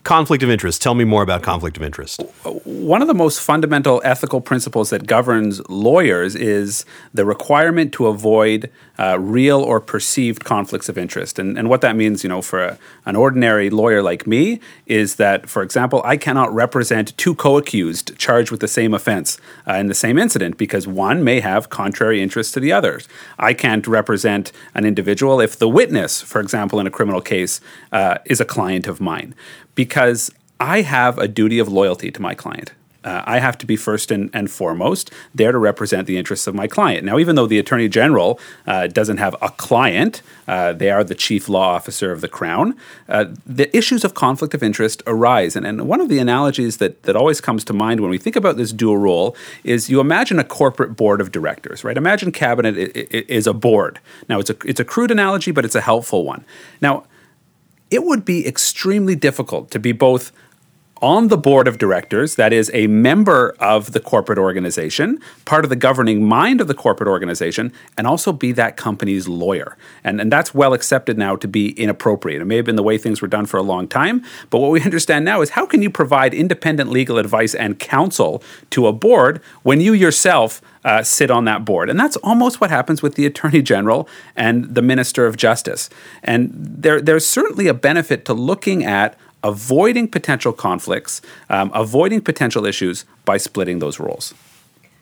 conflict 0.04 0.42
of 0.42 0.50
interest. 0.50 0.80
Tell 0.80 0.94
me 0.94 1.04
more 1.04 1.22
about 1.22 1.42
conflict 1.42 1.76
of 1.76 1.82
interest. 1.82 2.22
One 2.64 3.02
of 3.02 3.08
the 3.08 3.14
most 3.14 3.40
fundamental 3.40 4.00
ethical 4.04 4.40
principles 4.40 4.90
that 4.90 5.06
governs 5.06 5.66
lawyers 5.68 6.36
is 6.36 6.84
the 7.12 7.24
requirement 7.24 7.92
to 7.94 8.06
avoid 8.06 8.70
uh, 8.98 9.18
real 9.18 9.60
or 9.60 9.80
perceived 9.80 10.44
conflicts 10.44 10.88
of 10.88 10.96
interest. 10.96 11.38
And, 11.38 11.58
and 11.58 11.68
what 11.68 11.80
that 11.80 11.96
means, 11.96 12.22
you 12.22 12.28
know, 12.28 12.42
for 12.42 12.62
a, 12.62 12.78
an 13.06 13.16
ordinary 13.16 13.70
lawyer 13.70 14.02
like 14.02 14.26
me, 14.26 14.60
is 14.86 15.16
that, 15.16 15.48
for 15.48 15.62
example, 15.62 16.00
I 16.04 16.16
cannot 16.16 16.54
represent 16.54 17.16
two 17.16 17.34
co 17.34 17.56
accused 17.56 18.16
charged 18.18 18.50
with 18.50 18.60
the 18.60 18.68
same 18.68 18.94
offense 18.94 19.38
uh, 19.68 19.74
in 19.74 19.86
the 19.86 19.94
same 19.94 20.18
incident 20.18 20.56
because 20.56 20.86
one 20.86 21.24
may 21.24 21.40
have 21.40 21.70
contrary 21.70 22.22
interests 22.22 22.52
to 22.54 22.60
the 22.60 22.72
others. 22.72 23.08
I 23.38 23.54
can't 23.54 23.86
represent 23.86 24.52
an 24.74 24.84
individual 24.84 25.40
if 25.40 25.58
the 25.58 25.68
witness, 25.68 26.20
for 26.20 26.40
example, 26.40 26.78
in 26.78 26.86
a 26.86 26.90
criminal 26.90 27.20
case, 27.20 27.60
uh, 27.92 28.18
is 28.24 28.40
a 28.40 28.44
client 28.44 28.86
of 28.86 29.00
mine 29.00 29.34
because 29.74 30.30
I 30.60 30.82
have 30.82 31.18
a 31.18 31.28
duty 31.28 31.58
of 31.58 31.68
loyalty 31.68 32.10
to 32.12 32.22
my 32.22 32.34
client. 32.34 32.72
Uh, 33.04 33.22
I 33.26 33.38
have 33.38 33.58
to 33.58 33.66
be 33.66 33.76
first 33.76 34.10
and, 34.10 34.30
and, 34.32 34.50
foremost 34.50 35.10
there 35.34 35.52
to 35.52 35.58
represent 35.58 36.06
the 36.06 36.16
interests 36.16 36.46
of 36.46 36.54
my 36.54 36.66
client. 36.66 37.04
Now, 37.04 37.18
even 37.18 37.36
though 37.36 37.46
the 37.46 37.58
Attorney 37.58 37.88
General 37.88 38.40
uh, 38.66 38.86
doesn't 38.86 39.18
have 39.18 39.36
a 39.42 39.50
client, 39.50 40.22
uh, 40.48 40.72
they 40.72 40.90
are 40.90 41.04
the 41.04 41.14
chief 41.14 41.48
law 41.48 41.74
officer 41.74 42.12
of 42.12 42.22
the 42.22 42.28
Crown, 42.28 42.76
uh, 43.08 43.26
the 43.46 43.74
issues 43.76 44.04
of 44.04 44.14
conflict 44.14 44.54
of 44.54 44.62
interest 44.62 45.02
arise. 45.06 45.54
And, 45.54 45.66
and 45.66 45.86
one 45.86 46.00
of 46.00 46.08
the 46.08 46.18
analogies 46.18 46.78
that, 46.78 47.02
that 47.02 47.14
always 47.14 47.40
comes 47.40 47.62
to 47.64 47.72
mind 47.72 48.00
when 48.00 48.10
we 48.10 48.18
think 48.18 48.36
about 48.36 48.56
this 48.56 48.72
dual 48.72 48.96
role 48.96 49.36
is 49.64 49.90
you 49.90 50.00
imagine 50.00 50.38
a 50.38 50.44
corporate 50.44 50.96
board 50.96 51.20
of 51.20 51.30
directors, 51.30 51.84
right? 51.84 51.96
Imagine 51.96 52.32
cabinet 52.32 52.76
is 52.76 53.46
a 53.46 53.52
board. 53.52 54.00
Now, 54.28 54.38
it's 54.38 54.50
a, 54.50 54.56
it's 54.64 54.80
a 54.80 54.84
crude 54.84 55.10
analogy, 55.10 55.50
but 55.50 55.64
it's 55.64 55.74
a 55.74 55.82
helpful 55.82 56.24
one. 56.24 56.44
Now, 56.80 57.04
it 57.90 58.02
would 58.02 58.24
be 58.24 58.46
extremely 58.46 59.14
difficult 59.14 59.70
to 59.70 59.78
be 59.78 59.92
both 59.92 60.32
on 61.02 61.28
the 61.28 61.36
board 61.36 61.68
of 61.68 61.78
directors, 61.78 62.36
that 62.36 62.52
is, 62.52 62.70
a 62.72 62.86
member 62.86 63.54
of 63.58 63.92
the 63.92 64.00
corporate 64.00 64.38
organization, 64.38 65.20
part 65.44 65.64
of 65.64 65.68
the 65.68 65.76
governing 65.76 66.26
mind 66.26 66.60
of 66.60 66.68
the 66.68 66.74
corporate 66.74 67.08
organization, 67.08 67.72
and 67.98 68.06
also 68.06 68.32
be 68.32 68.52
that 68.52 68.76
company's 68.76 69.28
lawyer. 69.28 69.76
And, 70.02 70.20
and 70.20 70.32
that's 70.32 70.54
well 70.54 70.72
accepted 70.72 71.18
now 71.18 71.36
to 71.36 71.48
be 71.48 71.70
inappropriate. 71.70 72.40
It 72.40 72.44
may 72.46 72.56
have 72.56 72.64
been 72.64 72.76
the 72.76 72.82
way 72.82 72.96
things 72.96 73.20
were 73.20 73.28
done 73.28 73.46
for 73.46 73.56
a 73.56 73.62
long 73.62 73.88
time, 73.88 74.24
but 74.50 74.60
what 74.60 74.70
we 74.70 74.80
understand 74.84 75.24
now 75.24 75.40
is 75.42 75.50
how 75.50 75.66
can 75.66 75.82
you 75.82 75.90
provide 75.90 76.32
independent 76.32 76.90
legal 76.90 77.18
advice 77.18 77.54
and 77.54 77.78
counsel 77.78 78.42
to 78.70 78.86
a 78.86 78.92
board 78.92 79.42
when 79.62 79.80
you 79.80 79.92
yourself 79.92 80.62
uh, 80.84 81.02
sit 81.02 81.30
on 81.30 81.44
that 81.46 81.64
board. 81.64 81.88
And 81.88 81.98
that's 81.98 82.16
almost 82.18 82.60
what 82.60 82.70
happens 82.70 83.02
with 83.02 83.14
the 83.14 83.26
Attorney 83.26 83.62
General 83.62 84.08
and 84.36 84.74
the 84.74 84.82
Minister 84.82 85.26
of 85.26 85.36
Justice. 85.36 85.88
And 86.22 86.50
there, 86.52 87.00
there's 87.00 87.26
certainly 87.26 87.68
a 87.68 87.74
benefit 87.74 88.24
to 88.26 88.34
looking 88.34 88.84
at 88.84 89.18
avoiding 89.44 90.08
potential 90.08 90.52
conflicts, 90.52 91.20
um, 91.50 91.70
avoiding 91.74 92.20
potential 92.20 92.66
issues 92.66 93.04
by 93.24 93.36
splitting 93.36 93.78
those 93.78 94.00
roles. 94.00 94.34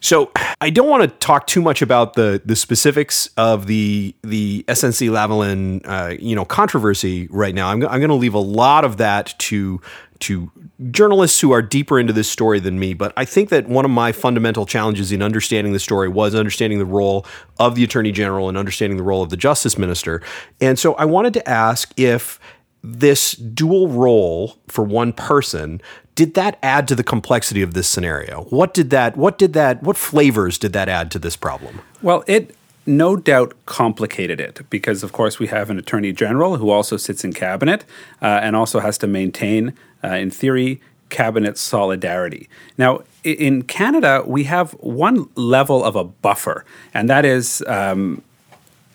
So 0.01 0.33
I 0.61 0.71
don't 0.71 0.89
want 0.89 1.05
to 1.05 1.09
talk 1.25 1.47
too 1.47 1.63
much 1.63 1.81
about 1.81 2.15
the 2.15 2.43
the 2.45 2.57
specifics 2.57 3.29
of 3.37 3.69
the 3.69 4.15
the 4.23 4.65
SNC 4.67 5.09
Lavalin 5.11 5.81
uh, 5.85 6.17
you 6.19 6.35
know 6.35 6.45
controversy 6.45 7.29
right 7.31 7.55
now. 7.55 7.69
I'm, 7.69 7.85
I'm 7.85 8.01
going 8.01 8.09
to 8.09 8.15
leave 8.15 8.35
a 8.35 8.39
lot 8.39 8.85
of 8.85 8.97
that 8.97 9.39
to 9.39 9.81
to 10.19 10.51
journalists 10.91 11.41
who 11.41 11.53
are 11.53 11.63
deeper 11.63 12.01
into 12.01 12.13
this 12.13 12.29
story 12.29 12.59
than 12.59 12.79
me. 12.81 12.95
But 12.95 13.13
I 13.17 13.25
think 13.25 13.49
that 13.51 13.69
one 13.69 13.85
of 13.85 13.91
my 13.93 14.11
fundamental 14.11 14.67
challenges 14.67 15.13
in 15.13 15.23
understanding 15.23 15.73
the 15.73 15.81
story 15.81 16.09
was 16.09 16.35
understanding 16.35 16.81
the 16.81 16.85
role 16.85 17.25
of 17.61 17.77
the 17.77 17.85
Attorney 17.85 18.13
General 18.13 18.49
and 18.49 18.59
understanding 18.59 18.97
the 18.97 19.03
role 19.05 19.23
of 19.23 19.31
the 19.31 19.37
Justice 19.37 19.79
Minister. 19.79 20.21
And 20.61 20.79
so 20.79 20.95
I 20.95 21.05
wanted 21.05 21.33
to 21.35 21.49
ask 21.49 21.93
if 21.97 22.41
this 22.83 23.33
dual 23.33 23.89
role 23.89 24.57
for 24.69 24.85
one 24.85 25.13
person 25.13 25.81
did 26.15 26.35
that 26.35 26.59
add 26.63 26.87
to 26.89 26.95
the 26.95 27.05
complexity 27.05 27.63
of 27.63 27.75
this 27.75 27.89
scenario 27.89 28.43
what 28.45 28.75
did 28.75 28.91
that 28.91 29.17
what 29.17 29.39
did 29.39 29.53
that 29.53 29.83
what 29.83 29.97
flavors 29.97 30.59
did 30.59 30.73
that 30.73 30.89
add 30.89 31.11
to 31.11 31.19
this 31.19 31.37
problem 31.37 31.81
well 32.03 32.25
it 32.27 32.55
no 32.87 33.17
doubt 33.17 33.55
complicated 33.67 34.41
it 34.41 34.61
because, 34.69 35.03
of 35.03 35.13
course, 35.13 35.39
we 35.39 35.47
have 35.49 35.71
an 35.71 35.79
attorney 35.79 36.13
general 36.13 36.57
who 36.57 36.71
also 36.71 36.97
sits 36.97 37.25
in 37.25 37.33
cabinet 37.33 37.85
uh, 38.21 38.41
and 38.43 38.57
also 38.57 38.81
has 38.81 38.99
to 38.99 39.07
maintain, 39.07 39.73
uh, 40.03 40.09
in 40.09 40.31
theory, 40.31 40.81
cabinet 41.09 41.59
solidarity. 41.59 42.49
Now, 42.79 43.03
in 43.23 43.63
Canada, 43.63 44.25
we 44.27 44.45
have 44.45 44.73
one 44.73 45.29
level 45.37 45.85
of 45.85 45.95
a 45.95 46.05
buffer, 46.05 46.65
and 46.93 47.09
that 47.09 47.25
is 47.25 47.63
um, 47.69 48.23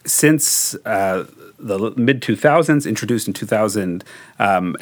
since 0.08 0.76
uh, 0.86 1.26
the 1.60 1.94
mid 1.98 2.22
2000s, 2.22 2.88
introduced 2.88 3.28
in 3.28 3.34
2006, 3.34 4.06
um, 4.40 4.76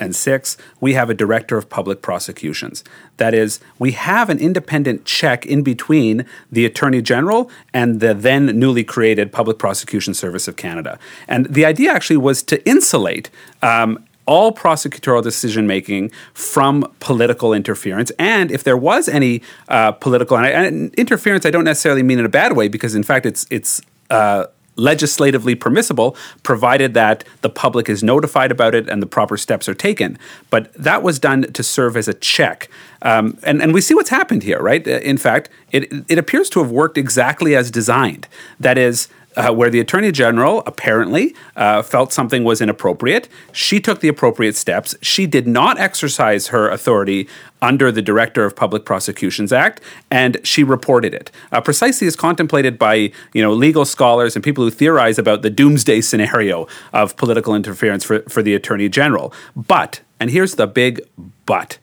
we 0.81 0.93
have 0.93 1.09
a 1.09 1.13
director 1.13 1.57
of 1.57 1.69
public 1.69 2.01
prosecutions. 2.01 2.83
That 3.17 3.33
is, 3.33 3.59
we 3.79 3.91
have 3.91 4.29
an 4.29 4.39
independent 4.39 5.05
check 5.05 5.45
in 5.45 5.63
between 5.63 6.25
the 6.51 6.65
Attorney 6.65 7.01
General 7.01 7.49
and 7.73 8.01
the 8.01 8.13
then 8.13 8.59
newly 8.59 8.83
created 8.83 9.31
Public 9.31 9.57
Prosecution 9.57 10.13
Service 10.13 10.47
of 10.47 10.57
Canada. 10.57 10.99
And 11.27 11.47
the 11.47 11.65
idea 11.65 11.91
actually 11.91 12.17
was 12.17 12.43
to 12.43 12.63
insulate 12.67 13.29
um, 13.61 14.05
all 14.25 14.51
prosecutorial 14.51 15.23
decision 15.23 15.67
making 15.67 16.11
from 16.33 16.91
political 16.99 17.53
interference. 17.53 18.11
And 18.17 18.51
if 18.51 18.63
there 18.63 18.77
was 18.77 19.07
any 19.07 19.41
uh, 19.69 19.91
political 19.93 20.37
and, 20.37 20.47
and, 20.47 20.93
interference, 20.95 21.45
I 21.45 21.51
don't 21.51 21.63
necessarily 21.63 22.03
mean 22.03 22.19
in 22.19 22.25
a 22.25 22.29
bad 22.29 22.55
way, 22.55 22.67
because 22.67 22.95
in 22.95 23.03
fact, 23.03 23.25
it's 23.25 23.45
it's 23.49 23.81
uh, 24.09 24.45
legislatively 24.75 25.55
permissible, 25.55 26.15
provided 26.43 26.93
that 26.93 27.23
the 27.41 27.49
public 27.49 27.89
is 27.89 28.03
notified 28.03 28.51
about 28.51 28.75
it 28.75 28.89
and 28.89 29.01
the 29.01 29.07
proper 29.07 29.37
steps 29.37 29.69
are 29.69 29.73
taken. 29.73 30.17
But 30.49 30.73
that 30.73 31.01
was 31.03 31.19
done 31.19 31.43
to 31.53 31.63
serve 31.63 31.95
as 31.95 32.07
a 32.07 32.13
check. 32.13 32.69
Um, 33.01 33.37
and, 33.43 33.61
and 33.61 33.73
we 33.73 33.81
see 33.81 33.93
what's 33.93 34.09
happened 34.09 34.43
here, 34.43 34.61
right? 34.61 34.85
In 34.85 35.17
fact, 35.17 35.49
it, 35.71 35.91
it 36.09 36.17
appears 36.17 36.49
to 36.51 36.59
have 36.61 36.71
worked 36.71 36.97
exactly 36.97 37.55
as 37.55 37.71
designed. 37.71 38.27
That 38.59 38.77
is, 38.77 39.07
uh, 39.35 39.53
where 39.53 39.69
the 39.69 39.79
attorney 39.79 40.11
general 40.11 40.63
apparently 40.65 41.35
uh, 41.55 41.81
felt 41.81 42.13
something 42.13 42.43
was 42.43 42.61
inappropriate. 42.61 43.27
She 43.51 43.79
took 43.79 43.99
the 43.99 44.07
appropriate 44.07 44.55
steps. 44.55 44.95
She 45.01 45.25
did 45.25 45.47
not 45.47 45.79
exercise 45.79 46.47
her 46.47 46.69
authority 46.69 47.27
under 47.61 47.91
the 47.91 48.01
Director 48.01 48.45
of 48.45 48.55
Public 48.55 48.85
Prosecutions 48.85 49.51
Act, 49.51 49.81
and 50.11 50.37
she 50.43 50.63
reported 50.63 51.13
it 51.13 51.31
uh, 51.51 51.61
precisely 51.61 52.07
as 52.07 52.15
contemplated 52.15 52.77
by 52.77 53.11
you 53.33 53.41
know 53.41 53.53
legal 53.53 53.85
scholars 53.85 54.35
and 54.35 54.43
people 54.43 54.63
who 54.63 54.71
theorize 54.71 55.17
about 55.17 55.41
the 55.41 55.49
doomsday 55.49 56.01
scenario 56.01 56.67
of 56.93 57.17
political 57.17 57.55
interference 57.55 58.03
for, 58.03 58.21
for 58.29 58.43
the 58.43 58.53
attorney 58.53 58.89
general. 58.89 59.33
But 59.55 60.01
and 60.19 60.29
here's 60.29 60.55
the 60.55 60.67
big 60.67 61.01
but: 61.45 61.77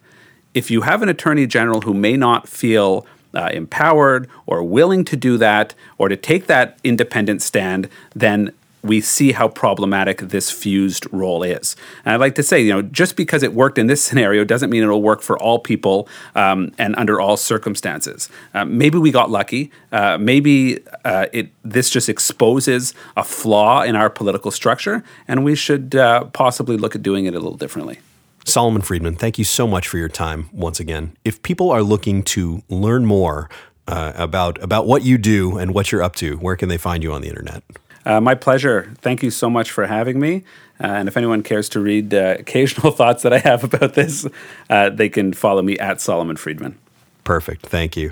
if 0.53 0.71
you 0.71 0.81
have 0.81 1.01
an 1.01 1.09
attorney 1.09 1.47
general 1.47 1.81
who 1.81 1.93
may 1.93 2.15
not 2.15 2.47
feel 2.47 3.05
uh, 3.33 3.49
empowered 3.53 4.29
or 4.45 4.63
willing 4.63 5.03
to 5.05 5.15
do 5.15 5.37
that 5.37 5.73
or 5.97 6.09
to 6.09 6.15
take 6.15 6.47
that 6.47 6.77
independent 6.83 7.41
stand, 7.41 7.89
then 8.15 8.51
we 8.83 8.99
see 8.99 9.31
how 9.31 9.47
problematic 9.47 10.19
this 10.19 10.51
fused 10.51 11.07
role 11.11 11.41
is. 11.41 11.75
And 12.03 12.13
I'd 12.13 12.19
like 12.19 12.35
to 12.35 12.43
say, 12.43 12.61
you 12.61 12.73
know, 12.73 12.81
just 12.81 13.15
because 13.15 13.41
it 13.41 13.53
worked 13.53 13.77
in 13.77 13.87
this 13.87 14.03
scenario 14.07 14.43
doesn't 14.43 14.69
mean 14.69 14.83
it'll 14.83 15.01
work 15.01 15.21
for 15.21 15.39
all 15.39 15.59
people 15.59 16.07
um, 16.35 16.71
and 16.77 16.95
under 16.97 17.19
all 17.19 17.37
circumstances. 17.37 18.29
Uh, 18.53 18.65
maybe 18.65 18.97
we 18.97 19.09
got 19.11 19.31
lucky. 19.31 19.71
Uh, 19.91 20.17
maybe 20.19 20.79
uh, 21.05 21.27
it 21.31 21.49
this 21.63 21.89
just 21.89 22.09
exposes 22.09 22.93
a 23.15 23.23
flaw 23.23 23.83
in 23.83 23.95
our 23.95 24.09
political 24.09 24.51
structure, 24.51 25.03
and 25.27 25.45
we 25.45 25.55
should 25.55 25.95
uh, 25.95 26.25
possibly 26.25 26.75
look 26.75 26.95
at 26.95 27.01
doing 27.01 27.25
it 27.25 27.33
a 27.33 27.39
little 27.39 27.57
differently. 27.57 27.99
Solomon 28.45 28.81
Friedman, 28.81 29.15
thank 29.15 29.37
you 29.37 29.45
so 29.45 29.65
much 29.67 29.87
for 29.87 29.97
your 29.97 30.09
time 30.09 30.49
once 30.51 30.79
again. 30.79 31.15
If 31.23 31.41
people 31.43 31.71
are 31.71 31.81
looking 31.81 32.23
to 32.23 32.61
learn 32.69 33.05
more 33.05 33.49
uh, 33.87 34.13
about 34.15 34.61
about 34.61 34.85
what 34.85 35.03
you 35.03 35.17
do 35.17 35.57
and 35.57 35.73
what 35.73 35.91
you're 35.91 36.03
up 36.03 36.15
to, 36.17 36.37
where 36.37 36.55
can 36.55 36.69
they 36.69 36.77
find 36.77 37.03
you 37.03 37.13
on 37.13 37.21
the 37.21 37.29
internet? 37.29 37.63
Uh, 38.05 38.19
my 38.19 38.35
pleasure. 38.35 38.93
Thank 38.99 39.23
you 39.23 39.31
so 39.31 39.49
much 39.49 39.71
for 39.71 39.85
having 39.85 40.19
me. 40.19 40.43
Uh, 40.83 40.87
and 40.87 41.07
if 41.07 41.15
anyone 41.15 41.41
cares 41.41 41.69
to 41.69 41.79
read 41.79 42.13
uh, 42.13 42.35
occasional 42.39 42.91
thoughts 42.91 43.23
that 43.23 43.33
I 43.33 43.39
have 43.39 43.63
about 43.63 43.93
this, 43.93 44.27
uh, 44.69 44.89
they 44.89 45.09
can 45.09 45.33
follow 45.33 45.61
me 45.61 45.77
at 45.79 46.01
Solomon 46.01 46.35
Friedman. 46.35 46.77
Perfect. 47.23 47.65
Thank 47.65 47.95
you. 47.95 48.11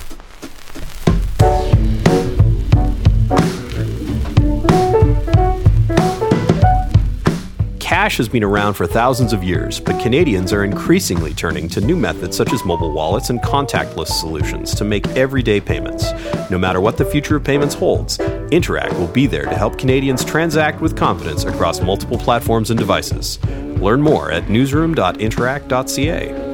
Cash 8.02 8.18
has 8.18 8.28
been 8.28 8.44
around 8.44 8.74
for 8.74 8.88
thousands 8.88 9.32
of 9.32 9.44
years, 9.44 9.80
but 9.80 10.02
Canadians 10.02 10.52
are 10.52 10.64
increasingly 10.64 11.36
turning 11.36 11.70
to 11.70 11.80
new 11.80 11.96
methods 11.96 12.36
such 12.36 12.52
as 12.52 12.66
mobile 12.66 12.92
wallets 12.92 13.30
and 13.30 13.40
contactless 13.42 14.08
solutions 14.08 14.74
to 14.74 14.84
make 14.84 15.08
everyday 15.10 15.62
payments. 15.62 16.12
No 16.50 16.58
matter 16.58 16.82
what 16.82 16.98
the 16.98 17.06
future 17.06 17.36
of 17.36 17.44
payments 17.44 17.76
holds, 17.76 18.18
Interac 18.18 18.92
will 18.98 19.06
be 19.06 19.28
there 19.28 19.46
to 19.46 19.56
help 19.56 19.78
Canadians 19.78 20.26
transact 20.26 20.82
with 20.82 20.98
confidence 20.98 21.44
across 21.44 21.80
multiple 21.80 22.18
platforms 22.18 22.72
and 22.72 22.80
devices. 22.80 23.38
Learn 23.46 24.02
more 24.02 24.32
at 24.32 24.50
newsroom.interac.ca. 24.50 26.51